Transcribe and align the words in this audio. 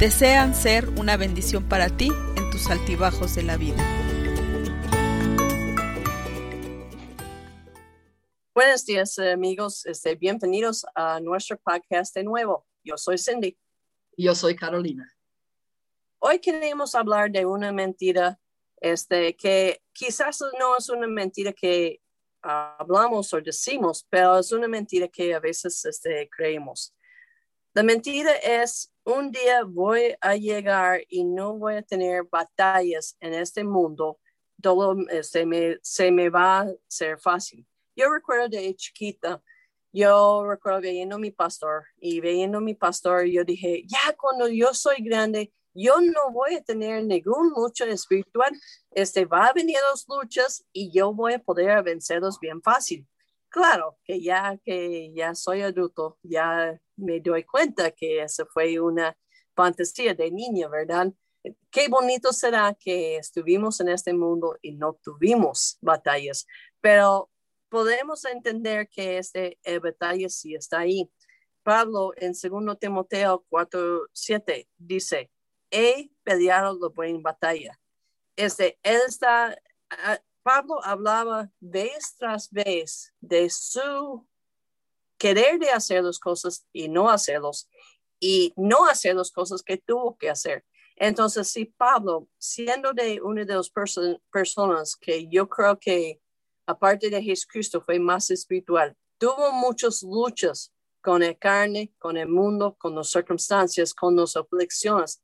desean 0.00 0.54
ser 0.54 0.88
una 0.98 1.18
bendición 1.18 1.68
para 1.68 1.94
ti 1.94 2.10
en 2.34 2.50
tus 2.50 2.70
altibajos 2.70 3.34
de 3.34 3.42
la 3.42 3.58
vida. 3.58 3.76
Buenos 8.54 8.86
días 8.86 9.18
amigos, 9.18 9.84
este, 9.84 10.14
bienvenidos 10.14 10.86
a 10.94 11.20
nuestro 11.20 11.58
podcast 11.58 12.14
de 12.14 12.24
nuevo. 12.24 12.66
Yo 12.82 12.96
soy 12.96 13.18
Cindy. 13.18 13.58
Yo 14.16 14.34
soy 14.34 14.56
Carolina. 14.56 15.06
Hoy 16.18 16.38
queremos 16.38 16.94
hablar 16.94 17.30
de 17.30 17.44
una 17.44 17.70
mentira 17.70 18.40
este, 18.80 19.36
que 19.36 19.82
quizás 19.92 20.42
no 20.58 20.78
es 20.78 20.88
una 20.88 21.08
mentira 21.08 21.52
que 21.52 22.00
hablamos 22.40 23.34
o 23.34 23.40
decimos, 23.42 24.06
pero 24.08 24.38
es 24.38 24.50
una 24.50 24.66
mentira 24.66 25.08
que 25.08 25.34
a 25.34 25.40
veces 25.40 25.84
este, 25.84 26.26
creemos. 26.34 26.94
La 27.72 27.84
mentira 27.84 28.32
es, 28.32 28.92
un 29.04 29.30
día 29.30 29.62
voy 29.62 30.16
a 30.20 30.34
llegar 30.34 31.02
y 31.08 31.22
no 31.24 31.56
voy 31.56 31.76
a 31.76 31.82
tener 31.82 32.24
batallas 32.24 33.16
en 33.20 33.32
este 33.32 33.62
mundo, 33.62 34.18
todo 34.60 34.96
se 35.22 35.46
me, 35.46 35.78
se 35.80 36.10
me 36.10 36.30
va 36.30 36.60
a 36.60 36.72
ser 36.88 37.18
fácil. 37.18 37.64
Yo 37.94 38.12
recuerdo 38.12 38.48
de 38.48 38.74
chiquita, 38.74 39.40
yo 39.92 40.44
recuerdo 40.48 40.80
viendo 40.80 41.14
a 41.14 41.20
mi 41.20 41.30
pastor 41.30 41.84
y 41.96 42.20
viendo 42.20 42.58
a 42.58 42.60
mi 42.60 42.74
pastor, 42.74 43.24
yo 43.26 43.44
dije, 43.44 43.84
ya 43.86 44.16
cuando 44.16 44.48
yo 44.48 44.74
soy 44.74 44.96
grande, 45.04 45.52
yo 45.72 46.00
no 46.00 46.32
voy 46.32 46.56
a 46.56 46.64
tener 46.64 47.04
ningún 47.04 47.50
lucha 47.50 47.84
espiritual, 47.86 48.52
este 48.90 49.26
va 49.26 49.46
a 49.46 49.52
venir 49.52 49.78
las 49.88 50.06
luchas 50.08 50.64
y 50.72 50.90
yo 50.90 51.12
voy 51.14 51.34
a 51.34 51.38
poder 51.38 51.84
vencerlos 51.84 52.40
bien 52.40 52.60
fácil. 52.62 53.06
Claro 53.50 53.98
que 54.04 54.22
ya 54.22 54.56
que 54.64 55.12
ya 55.12 55.34
soy 55.34 55.62
adulto, 55.62 56.18
ya 56.22 56.80
me 56.96 57.20
doy 57.20 57.42
cuenta 57.44 57.90
que 57.90 58.22
eso 58.22 58.46
fue 58.46 58.78
una 58.78 59.16
fantasía 59.56 60.14
de 60.14 60.30
niño, 60.30 60.70
¿verdad? 60.70 61.12
Qué 61.70 61.88
bonito 61.88 62.32
será 62.32 62.76
que 62.78 63.16
estuvimos 63.16 63.80
en 63.80 63.88
este 63.88 64.12
mundo 64.12 64.56
y 64.62 64.72
no 64.72 64.94
tuvimos 65.02 65.78
batallas, 65.80 66.46
pero 66.80 67.28
podemos 67.68 68.24
entender 68.24 68.88
que 68.88 69.18
este 69.18 69.58
eh, 69.64 69.80
batalla 69.80 70.28
sí 70.28 70.54
está 70.54 70.80
ahí. 70.80 71.10
Pablo 71.64 72.12
en 72.16 72.32
2 72.32 72.78
Timoteo 72.78 73.44
4, 73.48 74.08
7 74.12 74.68
dice, 74.78 75.30
he 75.70 76.10
peleado 76.22 76.78
la 76.80 76.88
buena 76.88 77.18
batalla. 77.20 77.78
Este, 78.36 78.78
él 78.82 79.00
está, 79.08 79.58
ah, 79.90 80.20
Pablo 80.42 80.80
hablaba 80.84 81.50
vez 81.60 82.14
tras 82.18 82.50
vez 82.50 83.12
de 83.20 83.50
su 83.50 84.26
querer 85.18 85.58
de 85.58 85.70
hacer 85.70 86.02
las 86.02 86.18
cosas 86.18 86.66
y 86.72 86.88
no 86.88 87.10
hacerlos 87.10 87.68
y 88.18 88.52
no 88.56 88.86
hacer 88.86 89.14
las 89.14 89.30
cosas 89.30 89.62
que 89.62 89.76
tuvo 89.78 90.16
que 90.16 90.30
hacer. 90.30 90.64
Entonces, 90.96 91.48
si 91.48 91.64
Pablo, 91.64 92.28
siendo 92.38 92.92
de 92.92 93.20
una 93.22 93.44
de 93.44 93.54
las 93.54 93.72
personas 94.30 94.96
que 94.96 95.28
yo 95.28 95.48
creo 95.48 95.78
que, 95.78 96.20
aparte 96.66 97.08
de 97.08 97.22
Jesucristo, 97.22 97.80
fue 97.80 97.98
más 97.98 98.30
espiritual, 98.30 98.94
tuvo 99.16 99.50
muchas 99.52 100.02
luchas 100.02 100.72
con 101.00 101.22
el 101.22 101.38
carne, 101.38 101.94
con 101.98 102.18
el 102.18 102.28
mundo, 102.28 102.76
con 102.78 102.94
las 102.94 103.10
circunstancias, 103.10 103.94
con 103.94 104.14
las 104.14 104.36
aflicciones. 104.36 105.22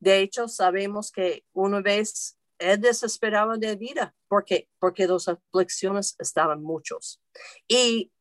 De 0.00 0.20
hecho, 0.20 0.48
sabemos 0.48 1.10
que 1.12 1.44
una 1.52 1.82
vez 1.82 2.37
él 2.58 2.80
desesperaba 2.80 3.56
de 3.56 3.76
vida 3.76 4.14
porque 4.28 4.68
porque 4.78 5.06
las 5.06 5.28
aflicciones 5.28 6.16
estaban 6.18 6.62
muchos. 6.62 7.20
Y 7.66 8.12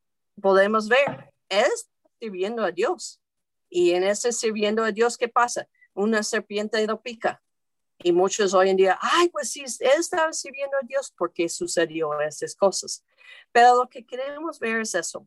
podemos 0.42 0.88
ver, 0.88 1.34
es 1.50 1.90
sirviendo 2.20 2.64
a 2.64 2.72
Dios. 2.72 3.22
Y 3.70 3.92
en 3.92 4.04
ese 4.04 4.32
sirviendo 4.32 4.84
a 4.84 4.92
Dios, 4.92 5.18
¿qué 5.18 5.28
pasa? 5.28 5.68
Una 5.94 6.24
serpiente 6.24 6.86
lo 6.88 7.02
pica. 7.02 7.42
Y 8.00 8.12
muchos 8.12 8.54
hoy 8.54 8.70
en 8.70 8.78
día, 8.78 8.98
ay, 9.02 9.30
pues 9.30 9.52
sí, 9.52 9.64
él 9.80 10.00
estaba 10.00 10.32
sirviendo 10.32 10.78
a 10.78 10.86
Dios 10.86 11.12
porque 11.18 11.50
sucedió 11.50 12.20
esas 12.22 12.56
cosas. 12.56 13.04
Pero 13.52 13.76
lo 13.76 13.90
que 13.90 14.06
queremos 14.06 14.60
ver 14.60 14.82
es 14.82 14.94
eso. 14.94 15.26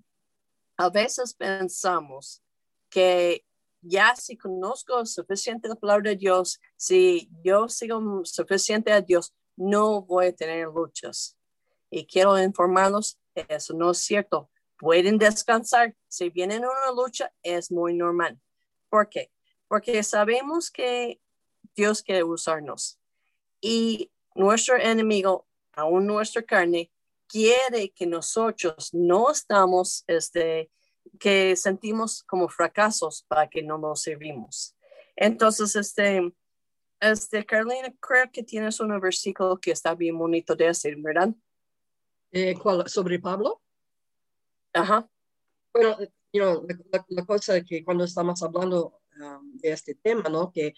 A 0.76 0.88
veces 0.88 1.34
pensamos 1.34 2.42
que 2.88 3.44
ya 3.82 4.14
si 4.16 4.36
conozco 4.36 5.04
suficiente 5.06 5.68
la 5.68 5.74
palabra 5.74 6.10
de 6.10 6.16
Dios, 6.16 6.60
si 6.76 7.30
yo 7.44 7.68
sigo 7.68 8.24
suficiente 8.24 8.92
a 8.92 9.00
Dios, 9.00 9.34
no 9.56 10.02
voy 10.02 10.26
a 10.26 10.32
tener 10.34 10.66
luchas. 10.68 11.36
Y 11.90 12.06
quiero 12.06 12.38
informarlos, 12.38 13.18
eso 13.34 13.74
no 13.74 13.90
es 13.90 13.98
cierto 13.98 14.50
pueden 14.80 15.18
descansar. 15.18 15.94
Si 16.08 16.30
vienen 16.30 16.64
una 16.64 16.92
lucha, 16.96 17.32
es 17.42 17.70
muy 17.70 17.94
normal. 17.94 18.40
¿Por 18.88 19.08
qué? 19.08 19.30
Porque 19.68 20.02
sabemos 20.02 20.70
que 20.70 21.20
Dios 21.76 22.02
quiere 22.02 22.24
usarnos 22.24 22.98
y 23.60 24.10
nuestro 24.34 24.76
enemigo, 24.76 25.46
aún 25.72 26.06
nuestra 26.06 26.42
carne, 26.42 26.90
quiere 27.28 27.90
que 27.90 28.06
nosotros 28.06 28.92
no 28.92 29.30
estamos, 29.30 30.02
este, 30.08 30.70
que 31.18 31.56
sentimos 31.56 32.22
como 32.24 32.48
fracasos 32.48 33.24
para 33.28 33.48
que 33.48 33.62
no 33.62 33.78
nos 33.78 34.02
servimos. 34.02 34.76
Entonces, 35.16 35.76
este, 35.76 36.32
este, 37.00 37.44
Carolina, 37.44 37.92
creo 38.00 38.30
que 38.32 38.42
tienes 38.42 38.80
un 38.80 38.98
versículo 39.00 39.58
que 39.58 39.72
está 39.72 39.94
bien 39.94 40.16
bonito 40.16 40.54
de 40.56 40.66
decir, 40.66 40.96
¿verdad? 40.98 41.30
Eh, 42.32 42.56
¿cuál, 42.58 42.88
¿Sobre 42.88 43.18
Pablo? 43.18 43.60
Ajá. 44.72 45.08
Bueno, 45.72 45.98
la, 47.08 47.26
cosa 47.26 47.56
es 47.56 47.64
que 47.64 47.84
cuando 47.84 48.04
estamos 48.04 48.42
hablando 48.42 49.00
um, 49.20 49.56
de 49.58 49.72
este 49.72 49.94
tema, 49.94 50.28
¿no? 50.28 50.52
Que 50.52 50.74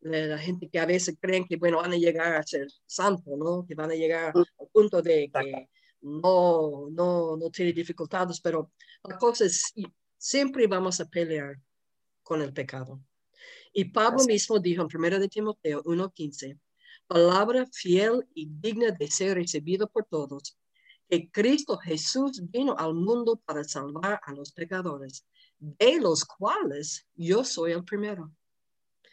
la 0.00 0.38
gente 0.38 0.68
que 0.68 0.78
a 0.78 0.86
veces 0.86 1.16
creen 1.20 1.46
que, 1.46 1.56
bueno, 1.56 1.78
van 1.78 1.92
a 1.92 1.96
llegar 1.96 2.34
a 2.34 2.42
ser 2.42 2.68
santo, 2.86 3.36
¿no? 3.36 3.64
Que 3.66 3.74
van 3.74 3.90
a 3.90 3.94
llegar 3.94 4.34
mm. 4.34 4.44
al 4.60 4.68
punto 4.72 5.02
de 5.02 5.30
que 5.30 5.68
no, 6.00 6.88
no, 6.90 7.36
no 7.36 7.50
tiene 7.50 7.72
dificultades, 7.72 8.40
pero 8.40 8.72
la 9.04 9.18
cosa 9.18 9.44
es, 9.44 9.72
siempre 10.16 10.66
vamos 10.66 11.00
a 11.00 11.06
pelear 11.06 11.58
con 12.22 12.42
el 12.42 12.52
pecado. 12.52 13.00
Y 13.72 13.84
Pablo 13.86 14.24
mismo 14.24 14.58
dijo 14.58 14.82
en 14.82 14.88
1 14.92 15.18
de 15.18 15.28
Timoteo 15.28 15.82
1.15, 15.84 16.58
palabra 17.06 17.66
fiel 17.72 18.26
y 18.34 18.48
digna 18.50 18.90
de 18.90 19.10
ser 19.10 19.36
recibido 19.36 19.88
por 19.88 20.04
todos, 20.04 20.56
que 21.08 21.30
Cristo 21.30 21.78
Jesús 21.78 22.42
vino 22.50 22.76
al 22.76 22.94
mundo 22.94 23.40
para 23.44 23.64
salvar 23.64 24.20
a 24.22 24.32
los 24.32 24.52
pecadores, 24.52 25.24
de 25.58 26.00
los 26.00 26.24
cuales 26.24 27.06
yo 27.14 27.44
soy 27.44 27.72
el 27.72 27.84
primero. 27.84 28.30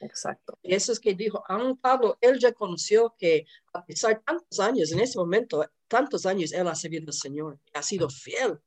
Exacto. 0.01 0.57
Eso 0.62 0.91
es 0.91 1.00
que 1.00 1.13
dijo, 1.13 1.44
aún 1.47 1.78
Pablo, 1.78 2.18
él 2.22 2.38
ya 2.38 2.51
conoció 2.51 3.16
que 3.18 3.45
a 3.74 3.85
pesar 3.85 4.16
de 4.16 4.22
tantos 4.22 4.59
años, 4.59 4.91
en 4.91 5.00
ese 5.00 5.18
momento, 5.18 5.66
tantos 5.88 6.25
años, 6.25 6.51
él 6.51 6.68
ha 6.68 6.75
servido 6.75 7.06
al 7.07 7.13
Señor, 7.13 7.59
ha 7.73 7.81
sido 7.81 8.09
fiel, 8.09 8.59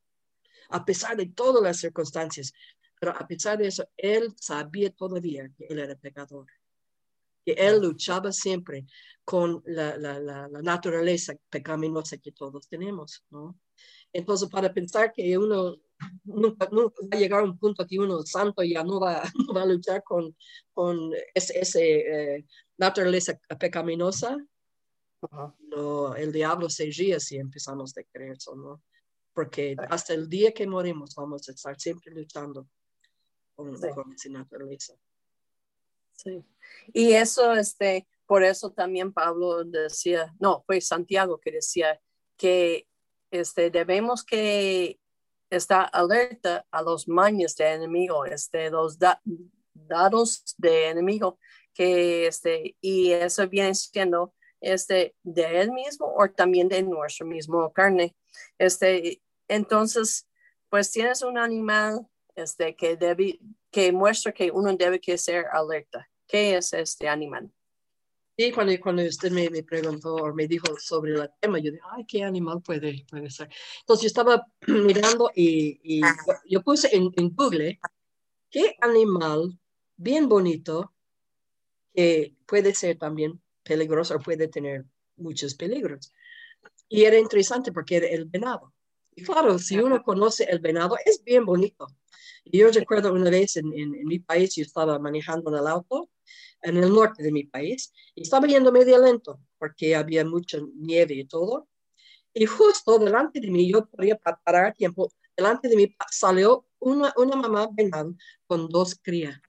a 0.69 0.85
pesar 0.85 1.17
de 1.17 1.27
todas 1.27 1.63
las 1.63 1.77
circunstancias. 1.77 2.53
Pero 2.99 3.11
a 3.17 3.27
pesar 3.27 3.57
de 3.57 3.67
eso, 3.67 3.87
él 3.95 4.33
sabía 4.39 4.91
todavía 4.91 5.49
que 5.57 5.65
él 5.69 5.79
era 5.79 5.95
pecador 5.95 6.47
que 7.45 7.53
él 7.53 7.81
luchaba 7.81 8.31
siempre 8.31 8.85
con 9.23 9.61
la, 9.65 9.97
la, 9.97 10.19
la, 10.19 10.47
naturaleza 10.61 11.35
pecaminosa 11.49 12.17
que 12.17 12.31
todos 12.31 12.67
tenemos, 12.67 13.23
¿no? 13.29 13.57
Entonces, 14.11 14.49
para 14.49 14.73
pensar 14.73 15.13
que 15.13 15.37
uno 15.37 15.77
nunca, 16.23 16.67
va 16.71 16.91
a 17.11 17.17
llegar 17.17 17.41
a 17.41 17.43
un 17.43 17.57
punto 17.57 17.85
que 17.85 17.99
uno 17.99 18.23
santo 18.23 18.63
ya 18.63 18.83
no 18.83 18.99
va, 18.99 19.23
va 19.55 19.61
a 19.61 19.65
luchar 19.65 20.03
con, 20.03 20.35
con 20.73 21.11
esa 21.33 21.53
ese, 21.53 22.35
eh, 22.37 22.45
naturaleza 22.77 23.39
pecaminosa, 23.59 24.37
no, 25.59 26.15
el 26.15 26.31
diablo 26.31 26.69
se 26.69 26.85
ríe 26.85 27.19
si 27.19 27.37
empezamos 27.37 27.97
a 27.97 28.03
creer 28.03 28.33
eso, 28.33 28.55
¿no? 28.55 28.83
Porque 29.33 29.75
hasta 29.89 30.13
el 30.13 30.29
día 30.29 30.53
que 30.53 30.67
morimos 30.67 31.15
vamos 31.15 31.47
a 31.47 31.51
estar 31.51 31.79
siempre 31.79 32.13
luchando 32.13 32.67
con, 33.55 33.73
con 33.75 34.13
esa 34.13 34.29
naturaleza. 34.29 34.93
Sí. 36.13 36.43
Y 36.93 37.13
eso, 37.13 37.53
este, 37.53 38.07
por 38.25 38.43
eso 38.43 38.71
también 38.71 39.13
Pablo 39.13 39.63
decía, 39.63 40.33
no, 40.39 40.63
fue 40.65 40.81
Santiago 40.81 41.39
que 41.39 41.51
decía 41.51 41.99
que 42.37 42.87
este, 43.31 43.69
debemos 43.69 44.23
que 44.23 44.99
estar 45.49 45.89
alerta 45.93 46.65
a 46.71 46.81
los 46.81 47.07
maños 47.07 47.55
del 47.55 47.75
enemigo, 47.75 48.25
este, 48.25 48.69
los 48.69 48.97
soldados 49.73 50.55
de 50.57 50.89
enemigo 50.89 51.39
que 51.73 52.27
este, 52.27 52.75
y 52.81 53.11
eso 53.11 53.47
viene 53.47 53.73
siendo 53.73 54.33
este, 54.61 55.15
de 55.23 55.61
él 55.61 55.71
mismo 55.71 56.13
o 56.15 56.29
también 56.29 56.67
de 56.67 56.83
nuestro 56.83 57.25
mismo 57.25 57.71
carne. 57.71 58.15
Este, 58.57 59.21
entonces, 59.47 60.27
pues 60.69 60.91
tienes 60.91 61.21
un 61.21 61.37
animal 61.37 62.07
este, 62.35 62.75
que, 62.75 62.95
debe, 62.95 63.39
que 63.71 63.91
muestra 63.91 64.31
que 64.31 64.51
uno 64.51 64.75
debe 64.75 64.99
que 64.99 65.17
ser 65.17 65.45
alerta. 65.51 66.07
¿Qué 66.27 66.57
es 66.57 66.73
este 66.73 67.07
animal? 67.07 67.51
Y 68.37 68.53
cuando, 68.53 68.71
cuando 68.79 69.03
usted 69.03 69.31
me, 69.31 69.49
me, 69.49 69.63
preguntó 69.63 70.15
o 70.15 70.33
me 70.33 70.47
dijo 70.47 70.67
sobre 70.79 71.11
el 71.13 71.29
tema, 71.41 71.59
yo 71.59 71.71
dije, 71.71 71.83
ay, 71.91 72.05
¿qué 72.05 72.23
animal 72.23 72.61
puede, 72.61 73.05
puede 73.09 73.29
ser? 73.29 73.49
Entonces 73.81 74.03
yo 74.03 74.07
estaba 74.07 74.45
mirando 74.67 75.29
y, 75.35 76.01
yo, 76.45 76.61
puse 76.61 76.95
en, 76.95 77.11
en, 77.17 77.35
Google, 77.35 77.79
¿qué 78.49 78.77
animal 78.79 79.59
bien 79.97 80.29
bonito 80.29 80.93
que 81.93 82.33
puede 82.45 82.73
ser 82.73 82.97
también 82.97 83.41
peligroso 83.69 84.15
o 84.15 84.19
puede 84.19 84.47
tener 84.47 84.85
muchos 85.17 85.53
peligros? 85.55 86.11
Y 86.89 87.03
era 87.03 87.17
interesante 87.17 87.71
porque 87.71 87.97
era 87.97 88.07
el 88.07 88.25
venado. 88.25 88.73
Y 89.15 89.23
claro, 89.23 89.59
si 89.59 89.77
uno 89.77 90.01
conoce 90.03 90.43
el 90.45 90.59
venado, 90.59 90.95
es 91.05 91.23
bien 91.23 91.45
bonito. 91.45 91.87
Y 92.43 92.59
yo 92.59 92.71
recuerdo 92.71 93.13
una 93.13 93.29
vez 93.29 93.57
en, 93.57 93.67
en, 93.73 93.95
en 93.95 94.05
mi 94.05 94.19
país, 94.19 94.55
yo 94.55 94.63
estaba 94.63 94.97
manejando 94.97 95.51
en 95.51 95.57
el 95.61 95.67
auto 95.67 96.09
en 96.61 96.77
el 96.77 96.89
norte 96.89 97.23
de 97.23 97.31
mi 97.31 97.43
país 97.43 97.93
y 98.15 98.23
estaba 98.23 98.47
yendo 98.47 98.71
medio 98.71 99.01
lento 99.01 99.39
porque 99.57 99.95
había 99.95 100.25
mucha 100.25 100.59
nieve 100.75 101.15
y 101.15 101.25
todo. 101.25 101.67
Y 102.33 102.45
justo 102.45 102.99
delante 102.99 103.39
de 103.39 103.49
mí, 103.49 103.71
yo 103.71 103.85
podía 103.85 104.17
parar 104.17 104.65
a 104.65 104.73
tiempo, 104.73 105.11
delante 105.35 105.67
de 105.67 105.75
mí 105.75 105.95
salió 106.11 106.67
una, 106.79 107.13
una 107.17 107.35
mamá 107.35 107.69
venado 107.71 108.15
con 108.45 108.69
dos 108.69 108.97
crías. 109.01 109.39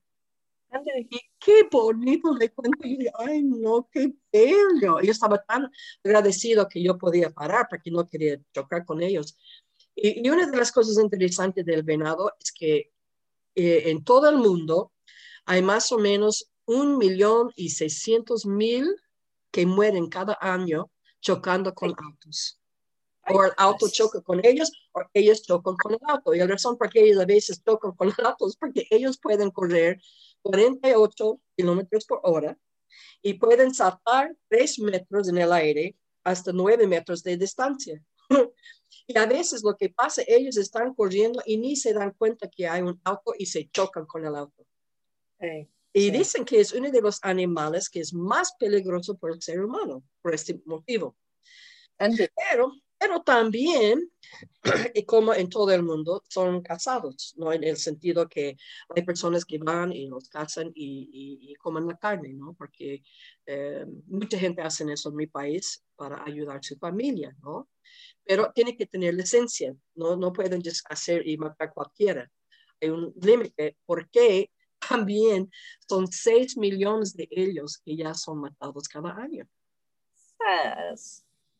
Y 1.10 1.20
qué 1.38 1.68
bonito 1.70 2.34
le 2.34 2.50
cuento. 2.50 2.86
Y 2.86 2.96
dije, 2.96 3.12
ay, 3.18 3.42
no, 3.42 3.88
qué 3.90 4.12
bello. 4.32 5.00
Yo 5.00 5.10
estaba 5.10 5.42
tan 5.42 5.70
agradecido 6.04 6.68
que 6.68 6.82
yo 6.82 6.96
podía 6.96 7.30
parar 7.30 7.66
porque 7.68 7.90
no 7.90 8.08
quería 8.08 8.40
chocar 8.52 8.84
con 8.84 9.02
ellos. 9.02 9.36
Y, 9.94 10.26
y 10.26 10.30
una 10.30 10.46
de 10.46 10.56
las 10.56 10.72
cosas 10.72 11.02
interesantes 11.02 11.64
del 11.64 11.82
venado 11.82 12.32
es 12.38 12.52
que 12.52 12.92
eh, 13.54 13.90
en 13.90 14.04
todo 14.04 14.28
el 14.28 14.36
mundo 14.36 14.92
hay 15.44 15.62
más 15.62 15.90
o 15.92 15.98
menos 15.98 16.50
un 16.66 16.98
millón 16.98 17.50
y 17.56 17.70
seiscientos 17.70 18.46
mil 18.46 18.94
que 19.50 19.66
mueren 19.66 20.08
cada 20.08 20.38
año 20.40 20.90
chocando 21.20 21.74
con 21.74 21.94
autos. 21.98 22.60
O 23.28 23.44
el 23.44 23.52
auto 23.56 23.88
choca 23.88 24.20
con 24.22 24.44
ellos, 24.44 24.72
o 24.92 25.02
ellos 25.12 25.42
chocan 25.42 25.74
con 25.76 25.92
el 25.92 26.00
auto. 26.08 26.34
Y 26.34 26.38
la 26.38 26.46
razón 26.46 26.78
por 26.78 26.88
qué 26.88 27.04
ellos 27.04 27.20
a 27.20 27.26
veces 27.26 27.62
chocan 27.64 27.92
con 27.92 28.08
los 28.08 28.18
autos 28.20 28.50
es 28.50 28.56
porque 28.56 28.86
ellos 28.90 29.18
pueden 29.18 29.50
correr 29.50 30.00
48 30.42 31.40
kilómetros 31.56 32.04
por 32.04 32.20
hora 32.22 32.58
y 33.22 33.34
pueden 33.34 33.74
saltar 33.74 34.34
3 34.48 34.78
metros 34.80 35.28
en 35.28 35.38
el 35.38 35.52
aire 35.52 35.96
hasta 36.24 36.52
9 36.52 36.86
metros 36.86 37.22
de 37.22 37.36
distancia. 37.36 38.02
y 39.06 39.18
a 39.18 39.26
veces 39.26 39.62
lo 39.62 39.76
que 39.76 39.90
pasa, 39.90 40.22
ellos 40.26 40.56
están 40.56 40.94
corriendo 40.94 41.42
y 41.44 41.56
ni 41.56 41.76
se 41.76 41.92
dan 41.92 42.12
cuenta 42.12 42.48
que 42.48 42.68
hay 42.68 42.82
un 42.82 43.00
auto 43.04 43.34
y 43.38 43.46
se 43.46 43.68
chocan 43.70 44.06
con 44.06 44.24
el 44.24 44.34
auto. 44.36 44.66
Y 45.92 46.10
dicen 46.10 46.44
que 46.44 46.60
es 46.60 46.72
uno 46.72 46.90
de 46.90 47.00
los 47.00 47.18
animales 47.22 47.88
que 47.88 48.00
es 48.00 48.12
más 48.12 48.54
peligroso 48.58 49.16
por 49.16 49.32
el 49.32 49.42
ser 49.42 49.60
humano, 49.60 50.04
por 50.22 50.34
este 50.34 50.60
motivo. 50.64 51.16
Pero, 51.98 52.72
pero 53.00 53.22
también, 53.22 54.10
y 54.94 55.04
como 55.06 55.32
en 55.32 55.48
todo 55.48 55.72
el 55.72 55.82
mundo, 55.82 56.22
son 56.28 56.60
cazados, 56.60 57.34
¿no? 57.38 57.50
En 57.50 57.64
el 57.64 57.78
sentido 57.78 58.28
que 58.28 58.58
hay 58.94 59.02
personas 59.02 59.46
que 59.46 59.56
van 59.56 59.90
y 59.90 60.06
los 60.06 60.28
cazan 60.28 60.70
y, 60.74 61.54
comen 61.62 61.86
la 61.86 61.96
carne, 61.96 62.34
¿no? 62.34 62.54
Porque 62.58 63.02
eh, 63.46 63.86
mucha 64.06 64.38
gente 64.38 64.60
hace 64.60 64.84
eso 64.92 65.08
en 65.08 65.16
mi 65.16 65.26
país 65.26 65.82
para 65.96 66.22
ayudar 66.24 66.58
a 66.58 66.62
su 66.62 66.76
familia, 66.76 67.34
¿no? 67.42 67.70
Pero 68.22 68.52
tiene 68.54 68.76
que 68.76 68.84
tener 68.86 69.14
licencia, 69.14 69.74
¿no? 69.94 70.16
No 70.16 70.30
pueden 70.30 70.62
hacer 70.90 71.26
y 71.26 71.38
matar 71.38 71.72
cualquiera. 71.72 72.30
Hay 72.82 72.90
un 72.90 73.14
límite 73.22 73.78
porque 73.86 74.50
también 74.90 75.50
son 75.88 76.06
6 76.06 76.58
millones 76.58 77.16
de 77.16 77.28
ellos 77.30 77.78
que 77.82 77.96
ya 77.96 78.12
son 78.12 78.40
matados 78.40 78.88
cada 78.88 79.16
año. 79.16 79.48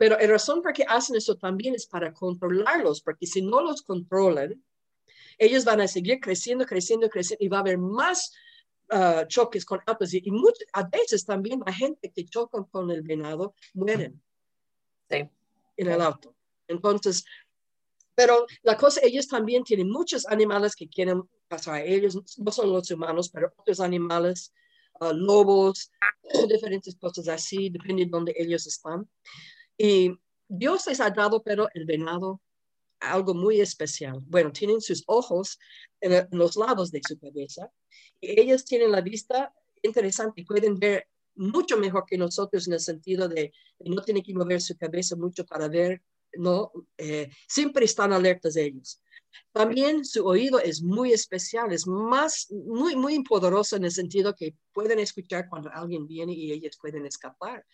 Pero 0.01 0.17
la 0.19 0.27
razón 0.27 0.63
por 0.63 0.73
qué 0.73 0.83
hacen 0.89 1.17
eso 1.17 1.37
también 1.37 1.75
es 1.75 1.87
para 1.87 2.11
controlarlos, 2.15 3.03
porque 3.03 3.27
si 3.27 3.43
no 3.43 3.61
los 3.61 3.83
controlan, 3.83 4.65
ellos 5.37 5.67
van 5.67 5.83
a 5.83 5.89
seguir 5.89 6.19
creciendo, 6.21 6.65
creciendo, 6.65 7.11
creciendo 7.11 7.45
y 7.45 7.49
va 7.49 7.59
a 7.59 7.61
haber 7.61 7.77
más 7.77 8.33
uh, 8.93 9.27
choques 9.27 9.63
con 9.67 9.79
autos. 9.85 10.15
Y, 10.15 10.25
a 10.73 10.85
veces 10.85 11.27
también 11.27 11.61
la 11.67 11.75
gente 11.75 12.11
que 12.11 12.25
choca 12.25 12.65
con 12.71 12.91
el 12.91 13.03
venado 13.03 13.55
mueren 13.75 14.23
sí. 15.11 15.29
en 15.77 15.91
el 15.91 16.01
auto. 16.01 16.35
Entonces, 16.67 17.23
pero 18.15 18.47
la 18.63 18.79
cosa, 18.79 19.03
ellos 19.05 19.29
también 19.29 19.65
tienen 19.65 19.91
muchos 19.91 20.27
animales 20.29 20.75
que 20.77 20.89
quieren 20.89 21.25
pasar 21.47 21.75
a 21.75 21.85
ellos, 21.85 22.19
no 22.39 22.51
son 22.51 22.73
los 22.73 22.91
humanos, 22.91 23.29
pero 23.29 23.53
otros 23.55 23.81
animales, 23.81 24.55
uh, 25.03 25.13
lobos, 25.13 25.91
diferentes 26.49 26.97
cosas 26.97 27.29
así, 27.29 27.69
depende 27.69 28.07
de 28.07 28.11
dónde 28.11 28.35
ellos 28.39 28.67
están. 28.67 29.07
Y 29.83 30.13
Dios 30.47 30.87
les 30.87 31.01
ha 31.01 31.09
dado, 31.09 31.43
pero 31.43 31.69
el 31.73 31.87
venado, 31.87 32.43
algo 33.01 33.33
muy 33.33 33.63
especial. 33.63 34.19
Bueno, 34.27 34.53
tienen 34.53 34.83
sus 34.83 35.03
ojos 35.07 35.59
en, 36.03 36.29
los 36.33 36.57
lados 36.57 36.91
de 36.91 37.01
su 37.09 37.19
cabeza 37.19 37.73
y 38.21 38.39
ellos 38.39 38.67
tienen 38.67 38.93
la 38.93 39.01
vista 39.01 39.55
interesante, 39.83 40.45
pueden 40.45 40.79
ver 40.79 41.09
mucho 41.35 41.79
mejor 41.79 42.05
que 42.07 42.19
nosotros 42.19 42.67
en 42.67 42.75
el 42.75 42.81
sentido 42.81 43.27
de, 43.27 43.55
de 43.79 43.91
no 43.91 44.03
tienen 44.03 44.23
que 44.23 44.35
mover 44.35 44.61
su 44.61 44.77
cabeza 44.77 45.17
mucho 45.17 45.47
para 45.47 45.67
ver 45.69 46.03
¿no? 46.35 46.73
Eh, 46.99 47.31
siempre 47.49 47.85
están 47.85 48.13
alertas 48.13 48.57
ellos. 48.57 49.03
También 49.53 50.05
su 50.05 50.27
oído 50.27 50.59
es 50.59 50.83
muy 50.83 51.13
especial, 51.13 51.73
es 51.73 51.87
más, 51.87 52.49
muy, 52.51 52.97
muy 52.97 53.23
poderoso 53.23 53.77
en 53.77 53.85
el 53.85 53.93
sentido 53.93 54.35
que 54.35 54.55
pueden 54.73 54.99
escuchar 54.99 55.49
cuando 55.49 55.71
alguien 55.73 56.07
viene 56.07 56.33
y 56.33 56.53
ellos 56.53 56.79
pueden 56.81 57.07
escapar. 57.07 57.65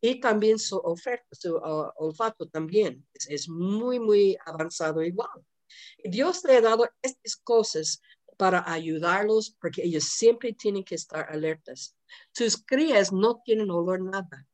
Y 0.00 0.20
también 0.20 0.58
su, 0.58 0.76
oferta, 0.76 1.26
su 1.32 1.56
uh, 1.56 1.90
olfato 1.96 2.46
también 2.46 3.06
es, 3.14 3.28
es, 3.28 3.48
muy, 3.48 3.98
muy 3.98 4.36
avanzado 4.44 5.02
igual. 5.02 5.44
Dios 6.04 6.44
le 6.44 6.56
ha 6.56 6.60
dado 6.60 6.88
estas 7.02 7.36
cosas 7.36 8.00
para 8.36 8.70
ayudarlos 8.70 9.56
porque 9.60 9.82
ellos 9.82 10.04
siempre 10.04 10.52
tienen 10.52 10.84
que 10.84 10.94
estar 10.94 11.26
alertas. 11.30 11.96
Sus 12.32 12.62
crías 12.64 13.12
no 13.12 13.40
tienen 13.44 13.70
olor 13.70 14.02
nada. 14.02 14.46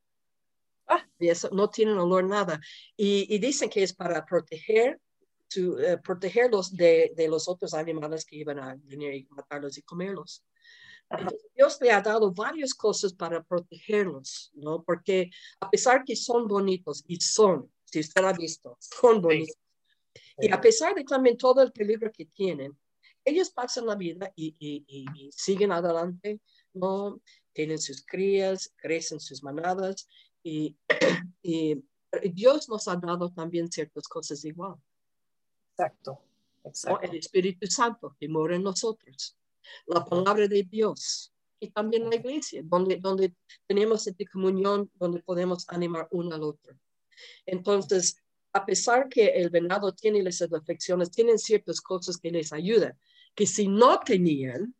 Ah, 0.87 1.07
y 1.19 1.29
eso 1.29 1.49
no 1.53 1.69
tienen 1.69 1.99
olor 1.99 2.25
nada. 2.25 2.61
Y, 2.97 3.35
y 3.35 3.39
dicen 3.39 3.69
que 3.69 3.83
es 3.83 3.93
para 3.93 4.25
proteger, 4.25 5.01
su, 5.49 5.73
uh, 5.73 6.01
protegerlos 6.03 6.75
de, 6.75 7.13
de, 7.17 7.29
los 7.29 7.49
otros 7.49 7.75
animales 7.75 8.25
que 8.25 8.37
iban 8.37 8.59
a 8.59 8.77
venir 8.85 9.15
y 9.15 9.27
matarlos 9.31 9.77
y 9.79 9.83
comerlos. 9.83 10.45
Dios 11.54 11.78
le 11.81 11.90
ha 11.90 12.00
dado 12.00 12.33
varias 12.33 12.75
cosas 12.75 13.12
para 13.12 13.42
protegerlos, 13.42 14.50
¿no? 14.54 14.83
Porque 14.83 15.31
a 15.61 15.71
pesar 15.71 16.04
que 16.04 16.16
son 16.16 16.47
bonitos, 16.47 17.04
y 17.07 17.16
son, 17.16 17.71
si 17.85 18.00
usted 18.00 18.25
ha 18.25 18.33
visto, 18.33 18.76
son 18.81 19.21
bonitos. 19.21 19.57
Y 20.38 20.50
a 20.50 20.61
pesar 20.61 20.95
de 20.95 21.04
también 21.04 21.37
todo 21.37 21.62
el 21.62 21.73
peligro 21.73 22.11
que 22.11 22.26
tienen, 22.26 22.76
ellos 23.25 23.50
pasan 23.50 23.87
la 23.87 23.95
vida 23.95 24.33
y, 24.35 24.57
y, 24.59 24.85
y, 24.88 25.31
siguen 25.33 25.73
adelante, 25.73 26.40
¿no? 26.73 27.21
Tienen 27.52 27.78
sus 27.78 28.04
crías, 28.04 28.73
crecen 28.76 29.21
sus 29.21 29.42
manadas 29.42 30.09
y, 30.42 30.76
y, 31.42 31.83
Dios 32.31 32.69
nos 32.69 32.88
ha 32.88 32.97
dado 32.97 33.31
también 33.31 33.71
ciertas 33.71 34.07
cosas 34.07 34.45
igual. 34.45 34.75
Exacto. 35.71 36.21
Exacto. 36.64 37.00
El 37.02 37.16
Espíritu 37.16 37.66
Santo 37.66 38.14
que 38.19 38.28
mora 38.28 38.57
en 38.57 38.62
nosotros. 38.62 39.37
La 39.87 40.04
palabra 40.04 40.47
de 40.49 40.62
Dios. 40.62 41.33
Y 41.61 41.71
también 41.71 42.11
la 42.11 42.16
iglesia, 42.16 42.62
donde, 42.64 42.97
donde 42.97 43.35
tenemos 43.66 44.07
esta 44.07 44.25
comunión, 44.33 44.90
donde 44.95 45.21
podemos 45.23 45.64
animar 45.69 46.09
uno 46.11 46.35
al 46.35 46.42
otro. 46.42 46.76
Entonces, 47.47 48.16
a 48.52 48.66
pesar 48.66 49.09
que 49.09 49.26
el 49.26 49.50
venado 49.50 49.92
tiene 49.92 50.23
las 50.23 50.42
afecciones, 50.42 51.11
tienen 51.11 51.38
ciertas 51.38 51.81
cosas 51.81 52.19
que 52.19 52.31
les 52.31 52.52
ayudan, 52.52 52.99
que 53.35 53.47
si 53.47 53.69
no 53.69 54.00
tenían, 54.00 54.75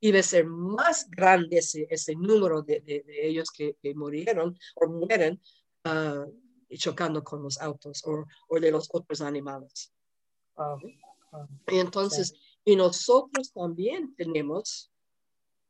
iba 0.00 0.20
a 0.20 0.22
ser 0.22 0.46
más 0.46 1.10
grande 1.10 1.58
ese, 1.58 1.86
ese 1.90 2.14
número 2.14 2.62
de, 2.62 2.80
de, 2.80 3.02
de 3.02 3.26
ellos 3.26 3.50
que, 3.50 3.76
que, 3.82 3.94
murieron 3.94 4.56
o 4.76 4.86
mueren 4.86 5.40
uh, 5.84 6.76
chocando 6.76 7.24
con 7.24 7.42
los 7.42 7.60
autos 7.60 8.02
o, 8.06 8.24
o, 8.48 8.60
de 8.60 8.70
los 8.70 8.88
otros 8.92 9.20
animales. 9.20 9.92
Uh, 10.56 10.78
y 11.66 11.78
entonces, 11.78 12.28
sí. 12.28 12.36
Y 12.68 12.76
nosotros 12.76 13.50
también 13.50 14.14
tenemos 14.14 14.92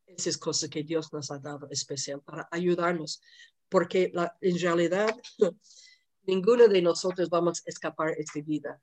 esas 0.05 0.37
cosas 0.37 0.69
que 0.69 0.83
Dios 0.83 1.13
nos 1.13 1.31
ha 1.31 1.39
dado 1.39 1.69
especial 1.71 2.21
para 2.23 2.49
ayudarnos, 2.51 3.23
porque 3.69 4.11
la, 4.13 4.37
en 4.41 4.59
realidad 4.59 5.17
ninguno 6.23 6.67
de 6.67 6.83
nosotros 6.83 7.31
vamos 7.31 7.61
a 7.61 7.71
escapar 7.71 8.17
de 8.17 8.23
esta 8.23 8.41
vida 8.41 8.83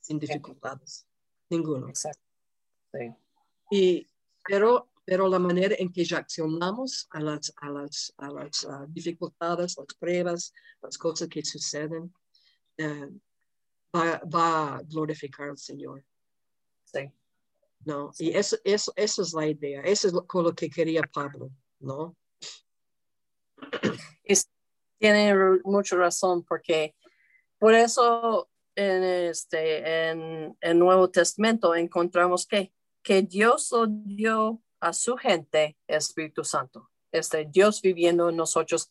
sin 0.00 0.18
dificultades. 0.18 1.06
Ninguno. 1.50 1.86
Exacto. 1.90 2.24
Sí. 2.94 3.12
Y 3.70 4.06
pero, 4.42 4.88
pero 5.04 5.28
la 5.28 5.38
manera 5.38 5.76
en 5.78 5.92
que 5.92 6.02
reaccionamos 6.04 7.08
a 7.10 7.20
las, 7.20 7.52
a 7.60 7.68
las, 7.68 8.14
a 8.16 8.30
las 8.30 8.64
uh, 8.64 8.86
dificultades, 8.88 9.76
las 9.76 9.94
pruebas, 9.98 10.50
las 10.80 10.96
cosas 10.96 11.28
que 11.28 11.44
suceden, 11.44 12.10
eh, 12.78 13.10
va, 13.94 14.22
va, 14.34 14.76
a 14.76 14.82
glorificar 14.82 15.50
al 15.50 15.58
Señor. 15.58 16.02
Sí. 16.84 17.12
¿No? 17.84 18.12
Y 18.18 18.30
eso, 18.36 18.56
eso, 18.64 18.92
eso 18.96 19.22
es 19.22 19.32
la 19.34 19.46
idea, 19.46 19.82
eso 19.82 20.06
es 20.08 20.14
lo, 20.14 20.26
con 20.26 20.44
lo 20.44 20.54
que 20.54 20.70
quería 20.70 21.02
Pablo, 21.12 21.50
¿no? 21.80 22.16
Y 24.24 24.34
tiene 24.98 25.34
mucha 25.64 25.96
razón 25.96 26.44
porque 26.44 26.94
por 27.58 27.74
eso 27.74 28.48
en 28.74 29.02
este 29.02 30.10
en 30.10 30.56
el 30.60 30.78
Nuevo 30.78 31.10
Testamento 31.10 31.74
encontramos 31.74 32.46
que 32.46 32.72
que 33.02 33.22
Dios 33.22 33.70
dio 34.06 34.62
a 34.80 34.92
su 34.92 35.16
gente 35.16 35.76
Espíritu 35.86 36.42
Santo, 36.42 36.90
este 37.12 37.46
Dios 37.50 37.82
viviendo 37.82 38.30
en 38.30 38.36
nosotros 38.36 38.90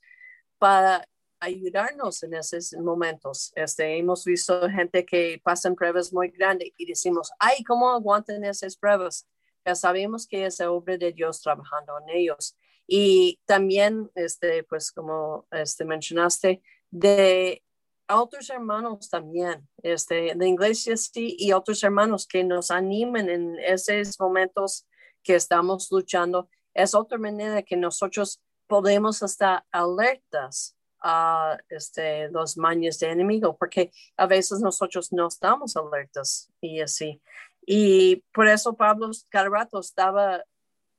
para 0.60 1.08
ayudarnos 1.44 2.24
en 2.24 2.34
esos 2.36 2.74
momentos. 2.74 3.52
Este, 3.56 3.98
hemos 3.98 4.24
visto 4.24 4.68
gente 4.70 5.06
que 5.06 5.42
pasan 5.44 5.76
pruebas 5.76 6.14
muy 6.14 6.30
grandes 6.30 6.70
y 6.78 6.86
decimos, 6.86 7.32
ay, 7.38 7.64
¿cómo 7.66 7.90
aguantan 7.90 8.46
esas 8.46 8.78
pruebas? 8.78 9.28
Ya 9.66 9.76
sabemos 9.76 10.26
que 10.26 10.46
es 10.46 10.62
obra 10.62 10.98
de 10.98 11.12
Dios 11.12 11.42
trabajando 11.42 11.94
en 12.00 12.16
ellos. 12.16 12.56
Y 12.88 13.42
también, 13.46 14.10
este, 14.16 14.64
pues 14.64 14.92
como 14.92 15.46
este, 15.52 15.84
mencionaste, 15.84 16.62
de 16.92 17.62
otros 18.10 18.50
hermanos 18.50 19.10
también, 19.10 19.68
este, 19.82 20.34
de 20.36 20.48
iglesia 20.48 20.96
sí, 20.96 21.36
y 21.38 21.52
otros 21.52 21.84
hermanos 21.84 22.26
que 22.26 22.44
nos 22.44 22.72
animen 22.72 23.30
en 23.30 23.60
esos 23.60 24.18
momentos 24.20 24.88
que 25.24 25.36
estamos 25.36 25.90
luchando. 25.92 26.50
Es 26.74 26.96
otra 26.96 27.18
manera 27.18 27.64
que 27.64 27.76
nosotros 27.76 28.42
podemos 28.68 29.22
estar 29.22 29.66
alertas 29.72 30.76
a 31.04 31.58
este, 31.70 32.30
los 32.30 32.58
maños 32.58 32.98
de 33.00 33.12
enemigo, 33.12 33.56
porque 33.58 33.92
a 34.18 34.26
veces 34.26 34.62
nosotros 34.62 35.12
no 35.12 35.28
estamos 35.28 35.76
alertas 35.76 36.52
y 36.62 36.80
así. 36.80 37.22
Y 37.66 38.24
por 38.34 38.48
eso 38.48 38.76
Pablo 38.76 39.12
cada 39.30 39.50
rato 39.50 39.80
estaba 39.80 40.44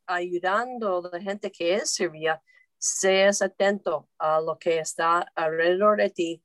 ayudando 0.07 0.99
a 0.99 1.17
la 1.17 1.23
gente 1.23 1.51
que 1.51 1.75
él 1.75 1.87
servía, 1.87 2.43
seas 2.79 3.41
atento 3.41 4.09
a 4.19 4.41
lo 4.41 4.59
que 4.59 4.79
está 4.79 5.27
alrededor 5.35 5.97
de 5.97 6.11
ti, 6.11 6.45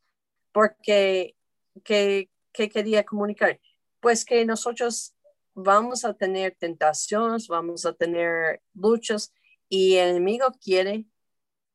porque 0.54 1.36
que, 1.84 2.30
quería 2.54 3.04
comunicar, 3.04 3.60
pues 4.00 4.26
que 4.26 4.46
nosotros 4.46 5.16
vamos 5.54 6.06
a 6.06 6.14
tener 6.14 6.56
tentaciones, 6.58 7.48
vamos 7.48 7.86
a 7.86 7.94
tener 7.94 8.62
luchas 8.74 9.34
y 9.70 9.96
el 9.96 10.10
enemigo 10.10 10.48
quiere 10.62 11.06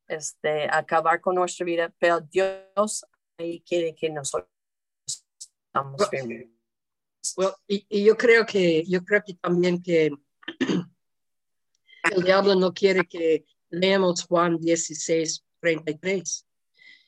este, 0.09 0.69
acabar 0.71 1.21
con 1.21 1.37
nuestra 1.37 1.65
vida, 1.65 1.95
pero 1.99 2.21
Dios 2.21 3.05
ahí 3.39 3.61
quiere 3.67 3.95
que 3.95 4.11
nosotros 4.11 4.49
estamos 5.07 6.09
firmes. 6.09 6.49
y, 7.67 7.87
y, 7.89 8.05
yo 8.05 8.17
creo 8.17 8.45
que 8.45 8.85
yo 8.85 9.05
creo 9.05 9.23
que 9.27 9.35
también 9.35 9.83
que 9.83 10.11
el 12.13 12.23
diablo 12.23 12.55
no 12.55 12.73
quiere 12.73 13.07
que 13.07 13.45
leamos 13.71 14.25
Juan 14.25 14.59
16, 14.59 15.45
33. 15.61 16.47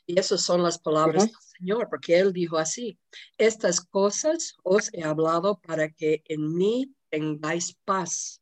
Y 0.07 0.19
esas 0.19 0.43
son 0.43 0.63
las 0.63 0.79
palabras 0.79 1.25
del 1.25 1.35
Señor, 1.59 1.89
porque 1.91 2.19
Él 2.19 2.33
dijo 2.33 2.57
así, 2.59 2.99
estas 3.39 3.81
cosas 3.81 4.55
os 4.63 4.93
he 4.95 5.03
hablado 5.03 5.61
para 5.61 5.91
que 5.91 6.23
en 6.27 6.55
mí 6.55 6.95
tengáis 7.11 7.77
paz. 7.85 8.41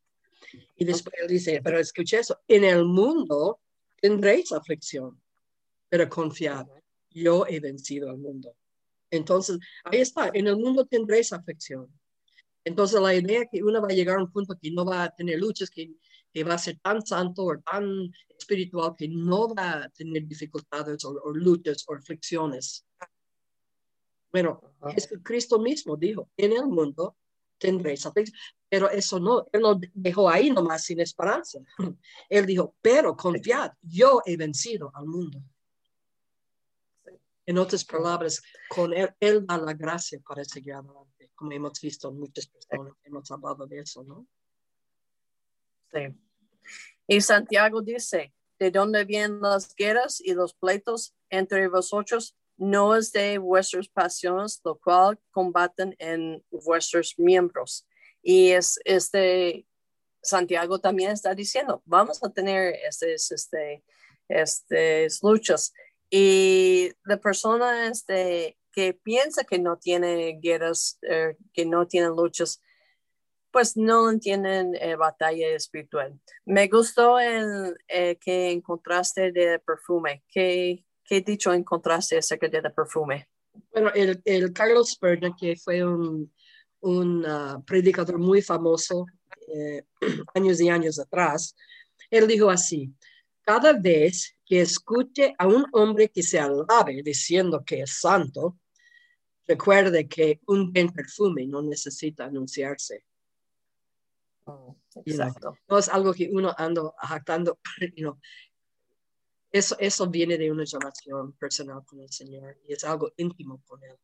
Y 0.76 0.84
después 0.84 1.14
Él 1.20 1.28
dice, 1.28 1.60
pero 1.64 1.78
escuché 1.78 2.18
eso, 2.18 2.38
en 2.48 2.64
el 2.64 2.84
mundo 2.84 3.60
tendréis 4.04 4.52
aflicción, 4.52 5.18
pero 5.88 6.08
confiad, 6.08 6.66
yo 7.10 7.46
he 7.46 7.58
vencido 7.60 8.10
al 8.10 8.18
mundo. 8.18 8.54
Entonces, 9.10 9.58
ahí 9.84 10.00
está, 10.00 10.30
en 10.34 10.46
el 10.46 10.56
mundo 10.56 10.84
tendréis 10.84 11.32
aflicción. 11.32 11.88
Entonces, 12.64 13.00
la 13.00 13.14
idea 13.14 13.42
es 13.42 13.48
que 13.50 13.62
uno 13.62 13.80
va 13.80 13.88
a 13.88 13.94
llegar 13.94 14.18
a 14.18 14.22
un 14.22 14.30
punto 14.30 14.58
que 14.60 14.70
no 14.70 14.84
va 14.84 15.04
a 15.04 15.14
tener 15.14 15.38
luchas, 15.38 15.70
que 15.70 15.90
que 16.34 16.42
va 16.42 16.54
a 16.54 16.58
ser 16.58 16.80
tan 16.80 17.00
santo 17.06 17.44
o 17.44 17.58
tan 17.60 18.10
espiritual 18.36 18.94
que 18.98 19.06
no 19.08 19.54
va 19.54 19.84
a 19.84 19.88
tener 19.90 20.26
dificultades 20.26 21.04
o, 21.04 21.32
luchas 21.32 21.84
o 21.86 21.94
aflicciones. 21.94 22.84
Bueno, 24.32 24.60
Jesucristo 24.92 25.60
mismo 25.60 25.96
dijo, 25.96 26.28
en 26.36 26.52
el 26.52 26.66
mundo 26.66 27.16
tendréis 27.56 28.04
aflicción, 28.04 28.36
pero 28.74 28.90
eso 28.90 29.20
no, 29.20 29.46
él 29.52 29.60
no 29.60 29.80
dejó 29.92 30.28
ahí 30.28 30.50
nomás 30.50 30.82
sin 30.82 30.98
esperanza. 30.98 31.60
Él 32.28 32.44
dijo, 32.44 32.74
pero 32.82 33.16
confiad, 33.16 33.70
yo 33.80 34.20
he 34.26 34.36
vencido 34.36 34.90
al 34.96 35.06
mundo. 35.06 35.40
En 37.46 37.56
otras 37.56 37.84
palabras, 37.84 38.42
con 38.68 38.92
él, 38.92 39.14
él 39.20 39.46
da 39.46 39.58
la 39.58 39.74
gracia 39.74 40.18
para 40.26 40.44
seguir 40.44 40.72
adelante, 40.72 41.30
como 41.36 41.52
hemos 41.52 41.80
visto 41.80 42.08
en 42.08 42.18
muchas 42.18 42.48
personas, 42.48 42.94
hemos 43.04 43.30
hablado 43.30 43.64
de 43.64 43.78
eso, 43.78 44.02
¿no? 44.02 44.26
Sí. 45.92 46.12
Y 47.06 47.20
Santiago 47.20 47.80
dice, 47.80 48.34
¿de 48.58 48.72
dónde 48.72 49.04
vienen 49.04 49.40
las 49.40 49.72
guerras 49.76 50.20
y 50.20 50.34
los 50.34 50.52
pleitos 50.52 51.14
entre 51.30 51.68
vosotros? 51.68 52.34
No 52.56 52.96
es 52.96 53.12
de 53.12 53.38
vuestras 53.38 53.86
pasiones, 53.86 54.60
lo 54.64 54.76
cual 54.80 55.20
combaten 55.30 55.94
en 56.00 56.44
vuestros 56.50 57.14
miembros. 57.18 57.86
Y 58.26 58.52
es 58.52 58.80
este, 58.86 59.66
Santiago 60.22 60.78
también 60.80 61.10
está 61.10 61.34
diciendo, 61.34 61.82
vamos 61.84 62.22
a 62.24 62.30
tener 62.30 62.74
estas 62.88 63.30
este, 63.30 63.84
este, 64.28 65.08
luchas. 65.22 65.74
Y 66.08 66.90
la 67.04 67.18
persona 67.18 67.88
este, 67.88 68.56
que 68.72 68.94
piensa 68.94 69.44
que 69.44 69.58
no 69.58 69.76
tiene 69.76 70.38
guerras, 70.42 70.98
eh, 71.02 71.36
que 71.52 71.66
no 71.66 71.86
tiene 71.86 72.08
luchas, 72.08 72.62
pues 73.50 73.76
no 73.76 74.10
entienden 74.10 74.74
eh, 74.76 74.96
batalla 74.96 75.48
espiritual. 75.48 76.18
Me 76.46 76.66
gustó 76.68 77.20
el 77.20 77.76
eh, 77.88 78.16
que 78.18 78.50
encontraste 78.50 79.32
de 79.32 79.58
perfume. 79.58 80.24
¿Qué, 80.28 80.84
¿Qué 81.04 81.20
dicho 81.20 81.52
encontraste 81.52 82.16
acerca 82.16 82.48
de 82.48 82.62
perfume? 82.70 83.28
Bueno, 83.70 83.90
el, 83.94 84.20
el 84.24 84.52
Carlos 84.52 84.92
Spurgeon, 84.92 85.36
que 85.36 85.56
fue 85.56 85.84
un, 85.84 86.32
un 86.84 87.24
uh, 87.24 87.64
predicador 87.64 88.18
muy 88.18 88.42
famoso 88.42 89.06
eh, 89.48 89.84
años 90.34 90.60
y 90.60 90.68
años 90.68 90.98
atrás, 90.98 91.56
él 92.10 92.26
dijo 92.26 92.50
así, 92.50 92.94
cada 93.42 93.72
vez 93.72 94.36
que 94.44 94.60
escuche 94.60 95.34
a 95.38 95.46
un 95.46 95.64
hombre 95.72 96.10
que 96.10 96.22
se 96.22 96.38
alabe 96.38 97.02
diciendo 97.02 97.62
que 97.64 97.82
es 97.82 97.98
santo, 98.00 98.58
recuerde 99.46 100.06
que 100.08 100.40
un 100.46 100.72
buen 100.72 100.90
perfume 100.90 101.46
no 101.46 101.62
necesita 101.62 102.26
anunciarse. 102.26 103.04
Exacto. 105.06 105.56
No 105.68 105.78
es 105.78 105.88
algo 105.88 106.12
que 106.12 106.28
uno 106.30 106.54
anda 106.56 106.82
jactando, 106.98 107.58
eso, 109.50 109.76
eso 109.78 110.06
viene 110.08 110.36
de 110.36 110.50
una 110.50 110.64
relación 110.70 111.32
personal 111.32 111.82
con 111.86 112.00
el 112.00 112.10
Señor 112.10 112.58
y 112.68 112.74
es 112.74 112.84
algo 112.84 113.12
íntimo 113.16 113.62
con 113.66 113.82
Él. 113.84 113.96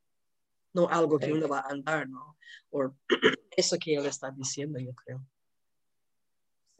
No 0.72 0.88
algo 0.88 1.18
que 1.18 1.32
uno 1.32 1.48
va 1.48 1.60
a 1.60 1.70
andar, 1.70 2.08
¿no? 2.08 2.36
O 2.70 2.94
eso 3.56 3.76
que 3.78 3.94
Él 3.94 4.06
está 4.06 4.30
diciendo, 4.30 4.78
yo 4.78 4.94
creo. 4.94 5.26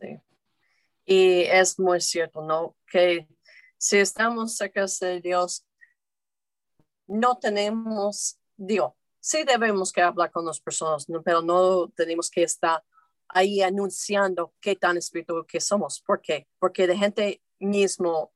Sí. 0.01 0.21
Y 1.05 1.43
es 1.43 1.79
muy 1.79 2.01
cierto, 2.01 2.43
¿no? 2.43 2.77
Que 2.87 3.29
si 3.77 3.99
estamos 3.99 4.57
cerca 4.57 4.85
de 5.01 5.21
Dios, 5.21 5.67
no 7.07 7.39
tenemos, 7.39 8.39
Dios, 8.57 8.93
sí 9.19 9.45
debemos 9.45 9.93
que 9.93 10.03
hablar 10.03 10.31
con 10.31 10.47
las 10.47 10.61
personas, 10.61 11.07
pero 11.25 11.43
no 11.43 11.89
tenemos 11.91 12.31
que 12.31 12.43
estar 12.43 12.85
ahí 13.29 13.63
anunciando 13.63 14.55
qué 14.61 14.77
tan 14.77 14.97
espiritual 14.97 15.45
que 15.47 15.61
somos. 15.61 16.01
¿Por 16.01 16.21
qué? 16.21 16.49
Porque 16.59 16.87
la 16.87 16.97
gente 16.97 17.43
mismo 17.59 18.33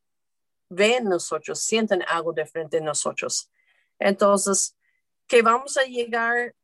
ve 0.68 0.96
en 0.96 1.04
nosotros, 1.04 1.60
sienten 1.60 2.02
algo 2.08 2.32
diferente 2.32 2.78
en 2.78 2.84
nosotros. 2.84 3.50
Entonces, 3.98 4.76
que 5.26 5.42
vamos 5.42 5.76
a 5.76 5.84
llegar 5.84 6.54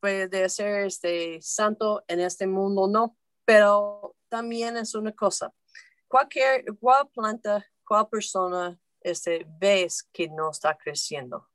pues, 0.00 0.30
de 0.30 0.48
ser 0.48 0.86
este 0.86 1.40
santo 1.42 2.04
en 2.08 2.20
este 2.20 2.46
mundo, 2.46 2.86
no, 2.88 3.16
pero 3.44 4.16
también 4.28 4.76
es 4.76 4.94
una 4.94 5.12
cosa. 5.12 5.52
Cualquier, 6.06 6.64
cual 6.80 7.08
planta, 7.12 7.66
cual 7.86 8.08
persona 8.08 8.78
este, 9.00 9.46
ves 9.58 10.02
que 10.12 10.28
no 10.28 10.50
está 10.50 10.76
creciendo. 10.76 11.48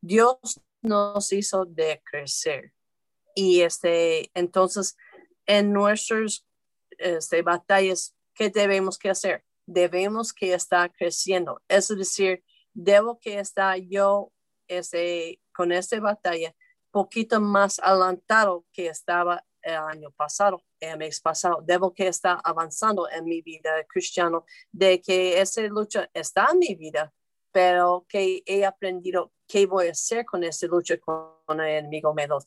Dios 0.00 0.60
nos 0.82 1.32
hizo 1.32 1.64
de 1.64 2.02
crecer. 2.04 2.72
Y 3.34 3.62
este, 3.62 4.30
entonces, 4.34 4.96
en 5.46 5.72
nuestras 5.72 6.46
este, 6.98 7.42
batallas, 7.42 8.14
¿qué 8.34 8.50
debemos 8.50 8.98
que 8.98 9.10
hacer? 9.10 9.44
Debemos 9.66 10.32
que 10.32 10.54
estar 10.54 10.92
creciendo. 10.92 11.60
Es 11.68 11.88
decir, 11.88 12.44
debo 12.72 13.18
que 13.18 13.38
estar 13.38 13.78
yo 13.78 14.32
este, 14.68 15.40
con 15.56 15.72
esta 15.72 15.98
batalla 16.00 16.54
poquito 16.90 17.40
más 17.40 17.78
adelantado 17.80 18.64
que 18.72 18.86
estaba 18.86 19.44
el 19.60 19.76
año 19.76 20.10
pasado, 20.12 20.62
el 20.80 20.96
mes 20.96 21.20
pasado. 21.20 21.62
Debo 21.62 21.92
que 21.92 22.08
estar 22.08 22.38
avanzando 22.42 23.06
en 23.10 23.24
mi 23.24 23.42
vida 23.42 23.84
cristiana, 23.88 24.40
de 24.72 25.00
que 25.02 25.38
esa 25.40 25.60
lucha 25.62 26.08
está 26.14 26.48
en 26.52 26.58
mi 26.58 26.74
vida, 26.74 27.12
pero 27.52 28.06
que 28.08 28.42
he 28.46 28.64
aprendido 28.64 29.32
qué 29.46 29.66
voy 29.66 29.88
a 29.88 29.90
hacer 29.90 30.24
con 30.24 30.42
esa 30.44 30.66
lucha 30.66 30.96
con 30.98 31.60
el 31.60 31.78
enemigo 31.80 32.14
me 32.14 32.26
lo. 32.26 32.38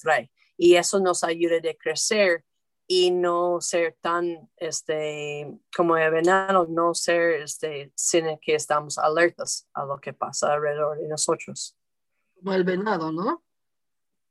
Y 0.58 0.76
eso 0.76 1.00
nos 1.00 1.24
ayuda 1.24 1.58
a 1.58 1.74
crecer 1.76 2.44
y 2.88 3.12
no 3.12 3.62
ser 3.62 3.98
tan, 4.02 4.50
este, 4.58 5.48
como 5.76 5.96
he 5.96 6.10
venado, 6.10 6.66
no 6.68 6.96
ser, 6.96 7.44
este, 7.44 7.92
sin 7.96 8.26
que 8.40 8.56
estamos 8.56 8.98
alertas 8.98 9.70
a 9.76 9.86
lo 9.86 10.00
que 10.00 10.14
pasa 10.14 10.54
alrededor 10.54 10.98
de 10.98 11.08
nosotros. 11.08 11.79
Como 12.40 12.54
el 12.54 12.64
venado, 12.64 13.12
¿no? 13.12 13.44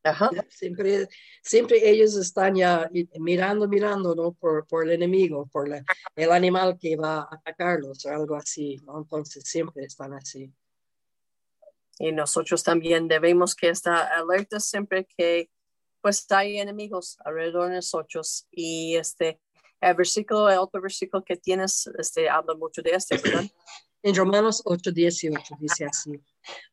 Ajá. 0.03 0.31
Siempre, 0.49 1.09
siempre 1.43 1.89
ellos 1.89 2.17
están 2.17 2.55
ya 2.55 2.91
mirando, 3.19 3.69
mirando, 3.69 4.15
¿no? 4.15 4.33
Por, 4.33 4.67
por 4.67 4.85
el 4.85 4.93
enemigo, 4.93 5.47
por 5.53 5.69
el 6.17 6.33
animal 6.33 6.79
que 6.81 6.97
va 6.97 7.19
a 7.19 7.29
atacarlos 7.33 8.05
o 8.07 8.11
algo 8.11 8.37
así, 8.37 8.77
¿no? 8.87 8.99
Entonces 8.99 9.45
siempre 9.45 9.85
están 9.85 10.15
así. 10.15 10.53
Y 11.99 12.13
nosotros 12.13 12.63
también 12.63 13.09
debemos 13.09 13.55
que 13.55 13.69
estar 13.71 14.13
alertas 14.13 14.67
siempre 14.67 15.07
que 15.17 15.51
pues 16.01 16.25
hay 16.31 16.59
enemigos 16.59 17.19
alrededor 17.25 17.69
de 17.69 17.77
nosotros. 17.77 18.47
Y 18.53 18.97
este, 18.97 19.41
el 19.81 19.95
versículo, 19.95 20.49
el 20.49 20.59
otro 20.59 20.81
versículo 20.81 21.25
que 21.25 21.37
tienes, 21.37 21.91
este, 21.99 22.29
habla 22.29 22.55
mucho 22.55 22.83
de 22.83 22.91
este, 22.91 23.19
¿verdad? 23.19 23.45
En 24.03 24.15
Romanos 24.15 24.63
8, 24.65 24.93
18 24.93 25.57
dice 25.59 25.85
así, 25.85 26.21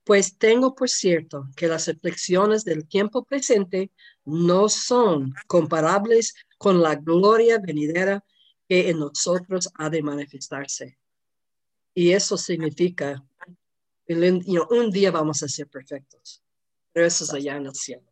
pues 0.04 0.38
tengo 0.38 0.76
por 0.76 0.90
cierto 0.90 1.48
que 1.56 1.68
las 1.68 1.90
aflicciones 1.90 2.64
del 2.64 2.88
tiempo 2.88 3.24
presente 3.24 3.92
no 4.26 4.70
son 4.70 5.34
comparables 5.48 6.36
con 6.58 6.82
la 6.82 6.96
gloria 6.96 7.60
venidera 7.60 8.24
que 8.68 8.90
en 8.90 9.00
nosotros 9.00 9.70
ha 9.76 9.90
de 9.90 10.04
manifestarse. 10.04 10.98
Y 11.94 12.12
eso 12.12 12.38
significa 12.38 13.24
un 14.08 14.92
día 14.92 15.12
vamos 15.12 15.42
a 15.42 15.48
ser 15.48 15.68
perfectos, 15.68 16.44
pero 16.92 17.08
eso 17.08 17.24
es 17.24 17.34
allá 17.34 17.58
en 17.58 17.66
el 17.66 17.76
cielo. 17.76 18.12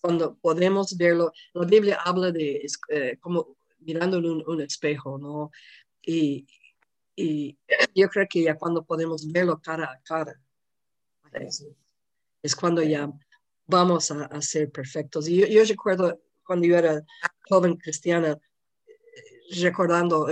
Cuando 0.00 0.36
podemos 0.36 0.96
verlo, 0.96 1.32
la 1.54 1.66
Biblia 1.66 1.98
habla 2.04 2.30
de 2.30 2.64
eh, 2.90 3.16
como 3.20 3.56
mirando 3.80 4.18
en 4.18 4.26
un, 4.46 4.60
espejo, 4.60 5.18
¿no? 5.18 5.50
Y, 6.02 6.46
y, 7.18 7.58
yo 7.94 8.08
creo 8.08 8.26
que 8.28 8.42
ya 8.42 8.54
cuando 8.56 8.84
podemos 8.84 9.30
verlo 9.30 9.60
cara 9.60 9.90
a 9.90 10.00
cara, 10.02 10.40
es 12.42 12.56
cuando 12.56 12.82
ya 12.82 13.10
vamos 13.66 14.10
a, 14.10 14.40
ser 14.40 14.70
perfectos. 14.70 15.28
Y 15.28 15.52
yo, 15.52 15.64
recuerdo 15.64 16.20
cuando 16.44 16.66
yo 16.66 16.76
era 16.76 17.04
joven 17.48 17.76
cristiana, 17.76 18.38
recordando 19.60 20.26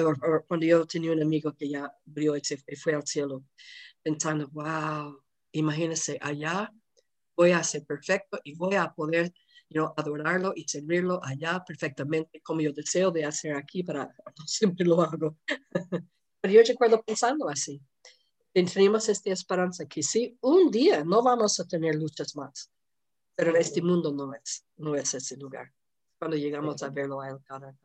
cuando 0.47 0.67
yo 0.67 0.87
tenía 0.87 1.13
un 1.13 1.23
amigo 1.23 1.53
que 1.53 1.69
ya 1.69 1.93
murió 2.05 2.37
y 2.37 2.45
se 2.45 2.59
fue 2.77 2.95
al 2.95 3.07
cielo 3.07 3.43
pensando, 4.03 4.49
wow, 4.53 5.21
imagínese 5.53 6.19
allá 6.21 6.73
voy 7.37 7.51
a 7.51 7.63
ser 7.63 7.85
perfecto 7.85 8.39
y 8.45 8.55
voy 8.55 8.77
a 8.77 8.93
poder 8.93 9.33
you 9.69 9.93
adorarlo 9.97 10.53
y 10.55 10.65
servirlo 10.69 11.21
allá 11.25 11.65
perfectamente 11.65 12.41
como 12.41 12.61
yo 12.61 12.73
deseo 12.73 13.11
de 13.11 13.25
hacer 13.25 13.55
aquí, 13.55 13.83
para 13.83 14.09
siempre 14.47 14.87
lo 14.87 15.03
hago. 15.03 15.37
Pero 16.47 16.63
yo 16.63 16.69
recuerdo 16.69 17.03
pensando 17.03 17.49
así. 17.49 17.83
Tenemos 18.53 19.09
esta 19.09 19.33
esperanza 19.33 19.85
que 19.85 20.01
sí, 20.01 20.39
un 20.43 20.71
día 20.71 21.03
no 21.05 21.21
vamos 21.21 21.59
a 21.59 21.67
tener 21.67 21.97
luchas 21.97 22.37
más, 22.37 22.71
pero 23.35 23.51
en 23.51 23.57
este 23.57 23.83
mundo 23.83 24.13
no 24.13 24.33
es, 24.33 24.65
no 24.77 24.95
es 24.95 25.13
ese 25.13 25.37
lugar. 25.37 25.73
Cuando 26.21 26.37
llegamos 26.37 26.81
a 26.85 26.91
verlo 26.91 27.21
a 27.21 27.31
él 27.31 27.39
cada, 27.45 27.77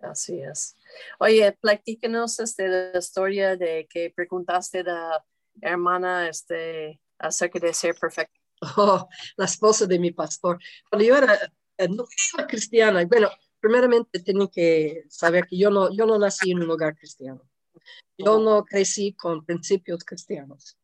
Así 0.00 0.40
es. 0.42 0.74
Oye, 1.20 1.52
platícanos 1.52 2.40
este, 2.40 2.66
la 2.66 2.98
historia 2.98 3.56
de 3.56 3.86
que 3.88 4.10
preguntaste 4.10 4.80
a 4.80 4.82
la 4.82 5.24
hermana 5.62 6.28
este, 6.28 7.00
acerca 7.18 7.60
de 7.60 7.72
ser 7.72 7.94
perfecto. 7.94 8.40
Oh, 8.76 9.08
la 9.36 9.44
esposa 9.44 9.86
de 9.86 10.00
mi 10.00 10.10
pastor. 10.10 10.58
Cuando 10.90 11.06
yo 11.06 11.16
era, 11.16 11.38
eh, 11.78 11.88
no 11.88 12.04
era 12.36 12.46
cristiana, 12.48 13.04
bueno, 13.04 13.30
primeramente 13.64 14.20
tengo 14.20 14.50
que 14.50 15.04
saber 15.08 15.46
que 15.46 15.56
yo 15.56 15.70
no, 15.70 15.90
yo 15.90 16.04
no 16.04 16.18
nací 16.18 16.50
en 16.50 16.62
un 16.62 16.70
hogar 16.70 16.94
cristiano. 16.96 17.40
Yo 18.18 18.38
no 18.38 18.62
crecí 18.62 19.14
con 19.14 19.44
principios 19.44 20.04
cristianos. 20.04 20.76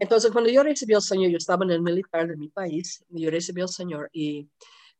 Entonces, 0.00 0.30
cuando 0.32 0.48
yo 0.48 0.62
recibí 0.62 0.94
al 0.94 1.02
Señor, 1.02 1.30
yo 1.30 1.36
estaba 1.36 1.66
en 1.66 1.72
el 1.72 1.82
militar 1.82 2.26
de 2.26 2.36
mi 2.36 2.48
país, 2.48 3.04
y 3.10 3.22
yo 3.22 3.30
recibí 3.30 3.60
al 3.60 3.68
Señor 3.68 4.08
y, 4.12 4.48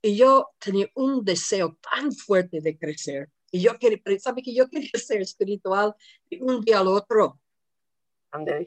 y 0.02 0.16
yo 0.16 0.50
tenía 0.58 0.88
un 0.94 1.24
deseo 1.24 1.78
tan 1.90 2.12
fuerte 2.12 2.60
de 2.60 2.76
crecer 2.76 3.30
y 3.50 3.62
yo 3.62 3.78
quería, 3.78 4.00
¿sabe 4.18 4.42
que 4.42 4.54
yo 4.54 4.68
quería 4.68 4.90
ser 4.94 5.22
espiritual 5.22 5.94
de 6.30 6.38
un 6.42 6.60
día 6.60 6.80
al 6.80 6.88
otro? 6.88 7.40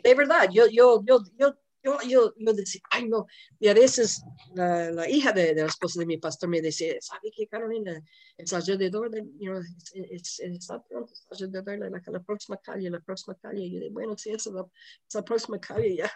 De 0.04 0.16
verdad, 0.16 0.50
yo, 0.52 0.66
yo, 0.68 1.04
yo, 1.06 1.20
yo, 1.38 1.56
yo, 1.84 1.98
yo, 2.08 2.34
yo 2.38 2.54
decía, 2.54 2.82
ay 2.92 3.08
no, 3.08 3.26
y 3.60 3.68
a 3.68 3.74
veces 3.74 4.22
la, 4.54 4.92
la 4.92 5.10
hija 5.10 5.32
de, 5.32 5.54
de, 5.54 5.62
la 5.62 5.68
esposa 5.68 6.00
de 6.00 6.06
mi 6.06 6.18
pastor 6.18 6.50
me 6.50 6.62
decía, 6.62 6.96
¿sabe 7.00 7.32
qué, 7.36 7.48
Carolina? 7.48 8.02
Es 8.38 8.52
alrededor 8.54 9.10
de, 9.10 9.22
you 9.40 9.52
know, 9.52 9.60
es, 9.60 9.94
es, 9.94 10.40
es 10.40 10.70
alrededor 10.70 11.64
de 11.64 11.78
la, 11.78 12.02
la, 12.06 12.24
próxima 12.24 12.58
calle, 12.58 12.90
la 12.90 13.00
próxima 13.00 13.36
calle. 13.36 13.64
Y 13.64 13.72
yo 13.72 13.80
dije, 13.80 13.92
bueno, 13.92 14.18
si 14.18 14.32
es 14.32 14.46
la, 14.48 14.66
es 15.08 15.16
la 15.16 15.24
próxima 15.24 15.60
calle 15.60 15.96
ya. 15.96 16.12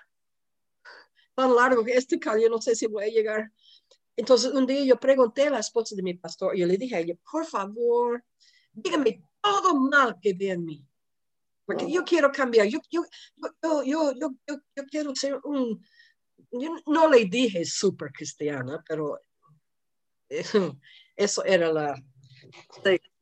Tan 1.36 1.56
largo 1.56 1.84
que 1.84 1.93
esta 1.93 2.19
calle, 2.19 2.49
no 2.49 2.62
sé 2.62 2.76
si 2.76 2.88
voy 2.88 3.06
a 3.06 3.08
llegar. 3.08 3.52
Entonces, 4.15 4.52
un 4.52 4.67
día 4.67 4.84
yo 4.84 4.99
pregunté 4.99 5.47
a 5.47 5.49
la 5.49 5.60
esposa 5.60 5.95
de 5.95 6.04
mi 6.04 6.13
pastor, 6.13 6.56
yo 6.56 6.67
le 6.67 6.78
dije 6.78 6.95
a 6.95 6.99
ella, 6.99 7.15
por 7.32 7.45
favor, 7.45 8.23
dígame 8.71 9.23
todo 9.41 9.76
mal 9.76 10.17
que 10.21 10.34
ve 10.34 10.52
en 10.52 10.65
mí. 10.65 10.86
Porque 11.65 11.89
yo 11.89 12.04
quiero 12.04 12.32
cambiar, 12.32 12.67
yo, 12.67 12.80
yo, 12.91 13.04
yo, 13.86 14.13
yo, 14.15 14.36
yo, 14.76 14.84
quiero 14.89 15.15
ser 15.15 15.39
un, 15.43 15.82
yo 16.52 16.76
no 16.88 17.10
le 17.10 17.26
dije 17.26 17.63
súper 17.65 18.12
cristiana, 18.12 18.84
pero 18.88 19.19
eso, 21.15 21.45
era 21.45 21.71
la, 21.71 21.95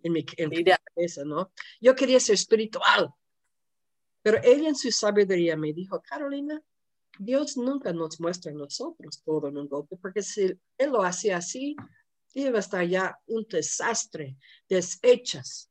en 0.04 0.14
mi, 0.14 0.26
en 0.38 0.50
mi 0.50 0.64
cabeza, 0.64 1.24
¿no? 1.24 1.52
Yo 1.80 1.96
quería 1.96 2.20
ser 2.20 2.36
espiritual. 2.36 3.14
Pero 4.24 4.40
ella 4.44 4.70
en 4.70 4.76
su 4.76 4.92
sabiduría 4.92 5.58
me 5.58 5.74
dijo, 5.74 6.02
Carolina, 6.02 6.62
Dios 7.18 7.58
nunca 7.58 7.92
nos 7.92 8.20
muestra 8.20 8.52
a 8.52 8.56
nosotros 8.56 9.22
todo 9.24 9.48
en 9.48 9.58
un 9.58 9.68
golpe, 9.68 9.98
porque 9.98 10.22
si 10.22 10.54
Él 10.78 10.90
lo 10.92 11.04
hacía 11.04 11.38
así, 11.38 11.76
iba 12.34 12.58
a 12.58 12.60
estar 12.60 12.86
ya 12.88 13.20
un 13.28 13.46
desastre, 13.50 14.38
deshechas, 14.70 15.71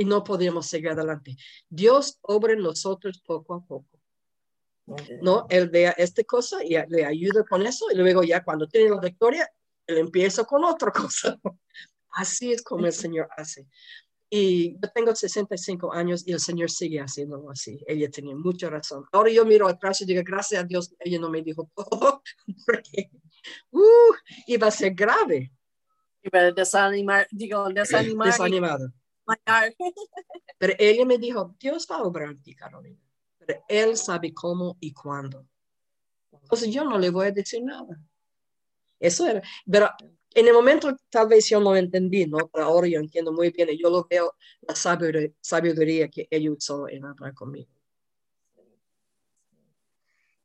y 0.00 0.04
no 0.06 0.24
podíamos 0.24 0.66
seguir 0.66 0.88
adelante. 0.88 1.36
Dios 1.68 2.18
obra 2.22 2.54
en 2.54 2.62
nosotros 2.62 3.20
poco 3.20 3.52
a 3.52 3.62
poco. 3.62 4.00
¿No? 5.20 5.44
Él 5.50 5.68
vea 5.68 5.90
esta 5.90 6.24
cosa 6.24 6.64
y 6.64 6.70
le 6.88 7.04
ayuda 7.04 7.44
con 7.44 7.66
eso, 7.66 7.84
y 7.92 7.96
luego 7.96 8.22
ya 8.22 8.42
cuando 8.42 8.66
tiene 8.66 8.88
la 8.88 8.98
victoria, 8.98 9.46
él 9.86 9.98
empieza 9.98 10.44
con 10.44 10.64
otra 10.64 10.90
cosa. 10.92 11.38
Así 12.12 12.50
es 12.50 12.62
como 12.62 12.86
el 12.86 12.94
Señor 12.94 13.28
hace. 13.36 13.66
Y 14.30 14.72
yo 14.80 14.90
tengo 14.94 15.14
65 15.14 15.92
años 15.92 16.26
y 16.26 16.32
el 16.32 16.40
Señor 16.40 16.70
sigue 16.70 16.98
haciéndolo 16.98 17.50
así. 17.50 17.78
Ella 17.86 18.08
tenía 18.08 18.34
mucha 18.34 18.70
razón. 18.70 19.04
Ahora 19.12 19.30
yo 19.30 19.44
miro 19.44 19.68
atrás 19.68 20.00
y 20.00 20.06
digo, 20.06 20.22
gracias 20.24 20.62
a 20.62 20.66
Dios, 20.66 20.94
ella 20.98 21.18
no 21.18 21.28
me 21.28 21.42
dijo 21.42 21.70
todo, 21.76 22.22
porque 22.64 23.10
uh, 23.72 24.14
iba 24.46 24.68
a 24.68 24.70
ser 24.70 24.94
grave 24.94 25.52
desanimar, 26.54 27.26
digo, 27.30 27.68
desanimar. 27.68 28.78
Pero 30.58 30.74
ella 30.78 31.04
me 31.04 31.18
dijo, 31.18 31.54
Dios 31.58 31.86
va 31.90 31.96
a 31.96 32.02
obrar 32.02 32.36
ti, 32.42 32.54
Carolina. 32.54 32.98
Pero 33.38 33.64
Él 33.68 33.96
sabe 33.96 34.32
cómo 34.34 34.76
y 34.80 34.92
cuándo. 34.92 35.46
Entonces 36.32 36.72
yo 36.72 36.84
no 36.84 36.98
le 36.98 37.10
voy 37.10 37.28
a 37.28 37.32
decir 37.32 37.62
nada. 37.62 38.00
Eso 38.98 39.26
era. 39.26 39.42
Pero 39.70 39.88
en 40.34 40.46
el 40.46 40.52
momento 40.52 40.96
tal 41.08 41.28
vez 41.28 41.48
yo 41.48 41.60
no 41.60 41.74
entendí, 41.74 42.26
¿no? 42.26 42.48
Pero 42.48 42.66
ahora 42.66 42.86
yo 42.86 43.00
entiendo 43.00 43.32
muy 43.32 43.50
bien 43.50 43.68
yo 43.78 43.90
lo 43.90 44.06
veo 44.08 44.34
la 44.60 44.74
sabiduría, 44.74 45.30
sabiduría 45.40 46.08
que 46.08 46.28
ella 46.30 46.50
usó 46.52 46.88
en 46.88 47.04
hablar 47.04 47.34
conmigo. 47.34 47.70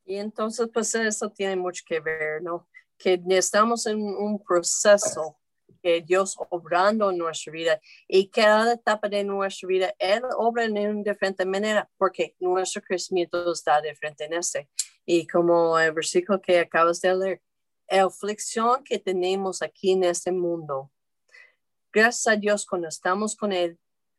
Y 0.05 0.15
entonces, 0.17 0.69
pues 0.71 0.93
eso 0.93 1.31
tiene 1.31 1.55
mucho 1.55 1.83
que 1.85 1.99
ver, 1.99 2.41
¿no? 2.43 2.67
Que 2.97 3.19
estamos 3.29 3.87
en 3.87 3.99
un 3.99 4.41
proceso 4.43 5.37
Dios 6.05 6.35
obrando 6.49 7.11
en 7.11 7.17
nuestra 7.17 7.51
vida 7.51 7.81
y 8.07 8.29
cada 8.29 8.73
etapa 8.73 9.09
de 9.09 9.23
nuestra 9.23 9.67
vida, 9.67 9.93
Él 9.99 10.23
obra 10.37 10.65
en 10.65 10.77
una 10.77 11.03
diferente 11.03 11.45
manera 11.45 11.89
porque 11.97 12.35
nuestro 12.39 12.81
crecimiento 12.81 13.51
está 13.51 13.81
diferente 13.81 14.25
en 14.25 14.33
este. 14.33 14.69
Y 15.05 15.27
como 15.27 15.77
el 15.79 15.93
versículo 15.93 16.41
que 16.41 16.59
acabas 16.59 17.01
de 17.01 17.15
leer, 17.15 17.41
la 17.87 18.05
aflicción 18.05 18.83
que 18.83 18.99
tenemos 18.99 19.61
aquí 19.61 19.91
en 19.91 20.03
este 20.03 20.31
mundo, 20.31 20.91
gracias 21.93 22.27
a 22.33 22.35
Dios 22.35 22.65
cuando 22.65 22.87
estamos 22.87 23.35
con 23.35 23.51
Él, 23.51 23.77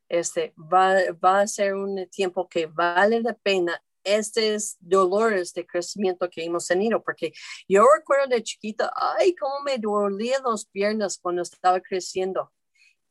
este, 0.08 0.54
va, 0.56 0.94
va 1.22 1.40
a 1.40 1.46
ser 1.46 1.74
un 1.74 2.08
tiempo 2.08 2.48
que 2.48 2.66
vale 2.66 3.20
la 3.20 3.34
pena 3.34 3.82
estos 4.06 4.76
dolores 4.78 5.52
de 5.52 5.66
crecimiento 5.66 6.30
que 6.30 6.44
hemos 6.44 6.66
tenido, 6.66 7.02
porque 7.02 7.32
yo 7.68 7.84
recuerdo 7.96 8.28
de 8.28 8.42
chiquita, 8.42 8.90
ay, 8.94 9.34
cómo 9.34 9.60
me 9.64 9.78
dolían 9.78 10.42
las 10.44 10.64
piernas 10.66 11.18
cuando 11.18 11.42
estaba 11.42 11.80
creciendo. 11.80 12.52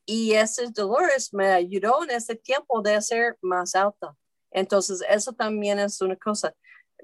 Y 0.05 0.33
esos 0.33 0.73
dolores 0.73 1.33
me 1.33 1.47
ayudó 1.47 2.03
en 2.03 2.11
ese 2.11 2.35
tiempo 2.35 2.81
de 2.81 3.01
ser 3.01 3.37
más 3.41 3.75
alta. 3.75 4.15
Entonces, 4.51 5.03
eso 5.09 5.33
también 5.33 5.79
es 5.79 5.99
una 5.99 6.15
cosa. 6.15 6.55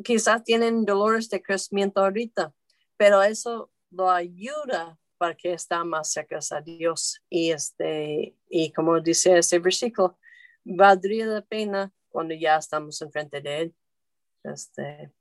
Quizás 0.04 0.44
tienen 0.44 0.86
dolores 0.86 1.30
de 1.30 1.42
crecimiento 1.42 2.02
ahorita, 2.02 2.54
pero 2.96 3.22
eso 3.22 3.72
lo 3.90 4.10
ayuda 4.10 4.98
para 5.18 5.36
que 5.36 5.54
está 5.54 5.84
más 5.84 6.12
cerca 6.12 6.40
a 6.52 6.62
Dios. 6.62 7.22
Y, 7.30 7.52
este, 7.52 8.36
y 8.50 8.72
como 8.72 9.00
dice 9.02 9.38
ese 9.38 9.60
versículo, 9.60 10.18
valdría 10.64 11.26
la 11.26 11.42
pena 11.42 11.92
cuando 12.10 12.34
ya 12.34 12.58
estamos 12.58 13.02
enfrente 13.02 13.42
de 13.42 13.62
Él. 13.62 13.76
Este, 14.44 15.14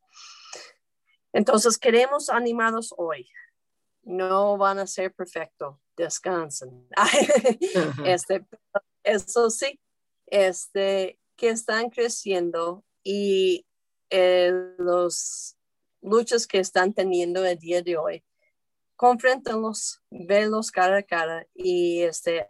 entonces, 1.33 1.79
queremos 1.79 2.29
animados 2.29 2.95
hoy. 2.97 3.29
No 4.03 4.57
van 4.57 4.79
a 4.79 4.87
ser 4.87 5.13
perfectos, 5.13 5.77
descansen. 5.97 6.89
este, 8.05 8.45
eso 9.05 9.51
sí, 9.51 9.79
este, 10.27 11.19
que 11.37 11.51
están 11.51 11.91
creciendo 11.91 12.85
y 13.03 13.67
eh, 14.11 14.53
los 14.79 15.57
luchas 16.03 16.47
que 16.47 16.59
están 16.59 16.93
teniendo 16.95 17.45
el 17.45 17.59
día 17.59 17.83
de 17.83 17.97
hoy, 17.97 18.25
confréntalos, 18.97 20.03
velos 20.11 20.71
cara 20.71 20.99
a 20.99 21.03
cara 21.03 21.47
y 21.55 22.03
este 22.03 22.47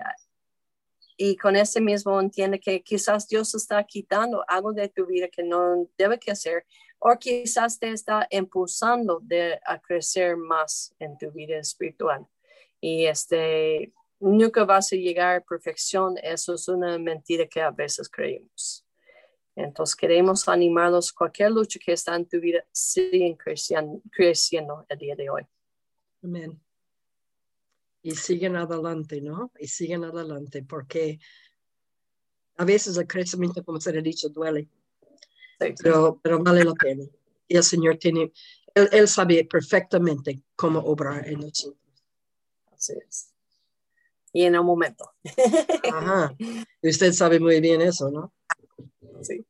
y 1.22 1.36
con 1.36 1.54
ese 1.54 1.82
mismo 1.82 2.18
entiende 2.18 2.58
que 2.58 2.82
quizás 2.82 3.28
Dios 3.28 3.54
está 3.54 3.84
quitando 3.84 4.42
algo 4.48 4.72
de 4.72 4.88
tu 4.88 5.04
vida 5.04 5.28
que 5.28 5.42
no 5.42 5.86
debe 5.98 6.18
que 6.18 6.30
hacer 6.30 6.64
o 6.98 7.14
quizás 7.18 7.78
te 7.78 7.90
está 7.90 8.26
impulsando 8.30 9.20
de, 9.20 9.60
a 9.66 9.78
crecer 9.78 10.38
más 10.38 10.94
en 10.98 11.18
tu 11.18 11.30
vida 11.30 11.58
espiritual. 11.58 12.26
Y 12.80 13.04
este, 13.04 13.92
nunca 14.18 14.64
vas 14.64 14.94
a 14.94 14.96
llegar 14.96 15.36
a 15.36 15.44
perfección, 15.44 16.16
eso 16.22 16.54
es 16.54 16.66
una 16.68 16.98
mentira 16.98 17.46
que 17.46 17.60
a 17.60 17.70
veces 17.70 18.08
creemos. 18.08 18.86
Entonces 19.54 19.94
queremos 19.94 20.48
animarlos, 20.48 21.12
cualquier 21.12 21.50
lucha 21.50 21.78
que 21.84 21.92
está 21.92 22.16
en 22.16 22.24
tu 22.24 22.40
vida, 22.40 22.64
siguen 22.72 23.36
creciendo, 23.36 24.00
creciendo 24.10 24.86
el 24.88 24.98
día 24.98 25.16
de 25.16 25.28
hoy. 25.28 25.42
Amén 26.22 26.69
y 28.02 28.12
siguen 28.12 28.56
adelante, 28.56 29.20
¿no? 29.20 29.52
Y 29.58 29.68
siguen 29.68 30.04
adelante 30.04 30.62
porque 30.62 31.18
a 32.56 32.64
veces 32.64 32.96
el 32.96 33.06
crecimiento, 33.06 33.64
como 33.64 33.80
se 33.80 33.90
ha 33.90 34.02
dicho, 34.02 34.28
duele, 34.28 34.68
pero, 35.58 36.20
pero 36.22 36.42
vale 36.42 36.64
la 36.64 36.74
pena. 36.74 37.04
Y 37.48 37.56
el 37.56 37.64
Señor 37.64 37.96
tiene, 37.96 38.32
él, 38.74 38.88
él 38.92 39.08
sabe 39.08 39.44
perfectamente 39.44 40.42
cómo 40.56 40.78
obrar 40.80 41.26
en 41.26 41.40
nosotros. 41.40 41.78
Así 42.72 42.94
es. 43.06 43.34
Y 44.32 44.44
en 44.44 44.58
un 44.58 44.66
momento. 44.66 45.10
Ajá. 45.92 46.34
Usted 46.82 47.12
sabe 47.12 47.40
muy 47.40 47.60
bien 47.60 47.80
eso, 47.80 48.10
¿no? 48.10 48.32
Sí. 49.22 49.44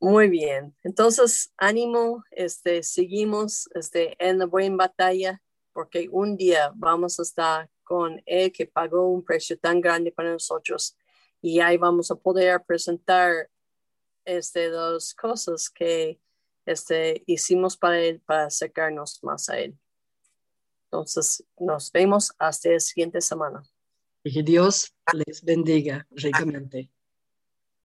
Muy 0.00 0.28
bien. 0.28 0.74
Entonces, 0.82 1.52
ánimo, 1.56 2.24
este, 2.30 2.82
seguimos 2.82 3.68
este, 3.74 4.16
en 4.18 4.38
la 4.38 4.46
buena 4.46 4.76
batalla 4.76 5.42
porque 5.72 6.08
un 6.10 6.36
día 6.36 6.72
vamos 6.74 7.18
a 7.18 7.22
estar 7.22 7.70
con 7.82 8.22
Él 8.26 8.52
que 8.52 8.66
pagó 8.66 9.08
un 9.08 9.24
precio 9.24 9.58
tan 9.58 9.80
grande 9.80 10.12
para 10.12 10.32
nosotros 10.32 10.96
y 11.40 11.60
ahí 11.60 11.76
vamos 11.76 12.10
a 12.10 12.14
poder 12.14 12.62
presentar 12.64 13.50
este, 14.24 14.68
dos 14.68 15.14
cosas 15.14 15.68
que 15.68 16.20
este, 16.66 17.24
hicimos 17.26 17.76
para 17.76 18.00
Él 18.00 18.20
para 18.20 18.44
acercarnos 18.44 19.18
más 19.22 19.48
a 19.48 19.58
Él. 19.58 19.76
Entonces, 20.84 21.44
nos 21.58 21.90
vemos 21.90 22.32
hasta 22.38 22.70
la 22.70 22.78
siguiente 22.78 23.20
semana. 23.20 23.62
Y 24.22 24.32
que 24.32 24.42
Dios 24.42 24.94
les 25.26 25.42
bendiga 25.42 26.06
ricamente. 26.10 26.91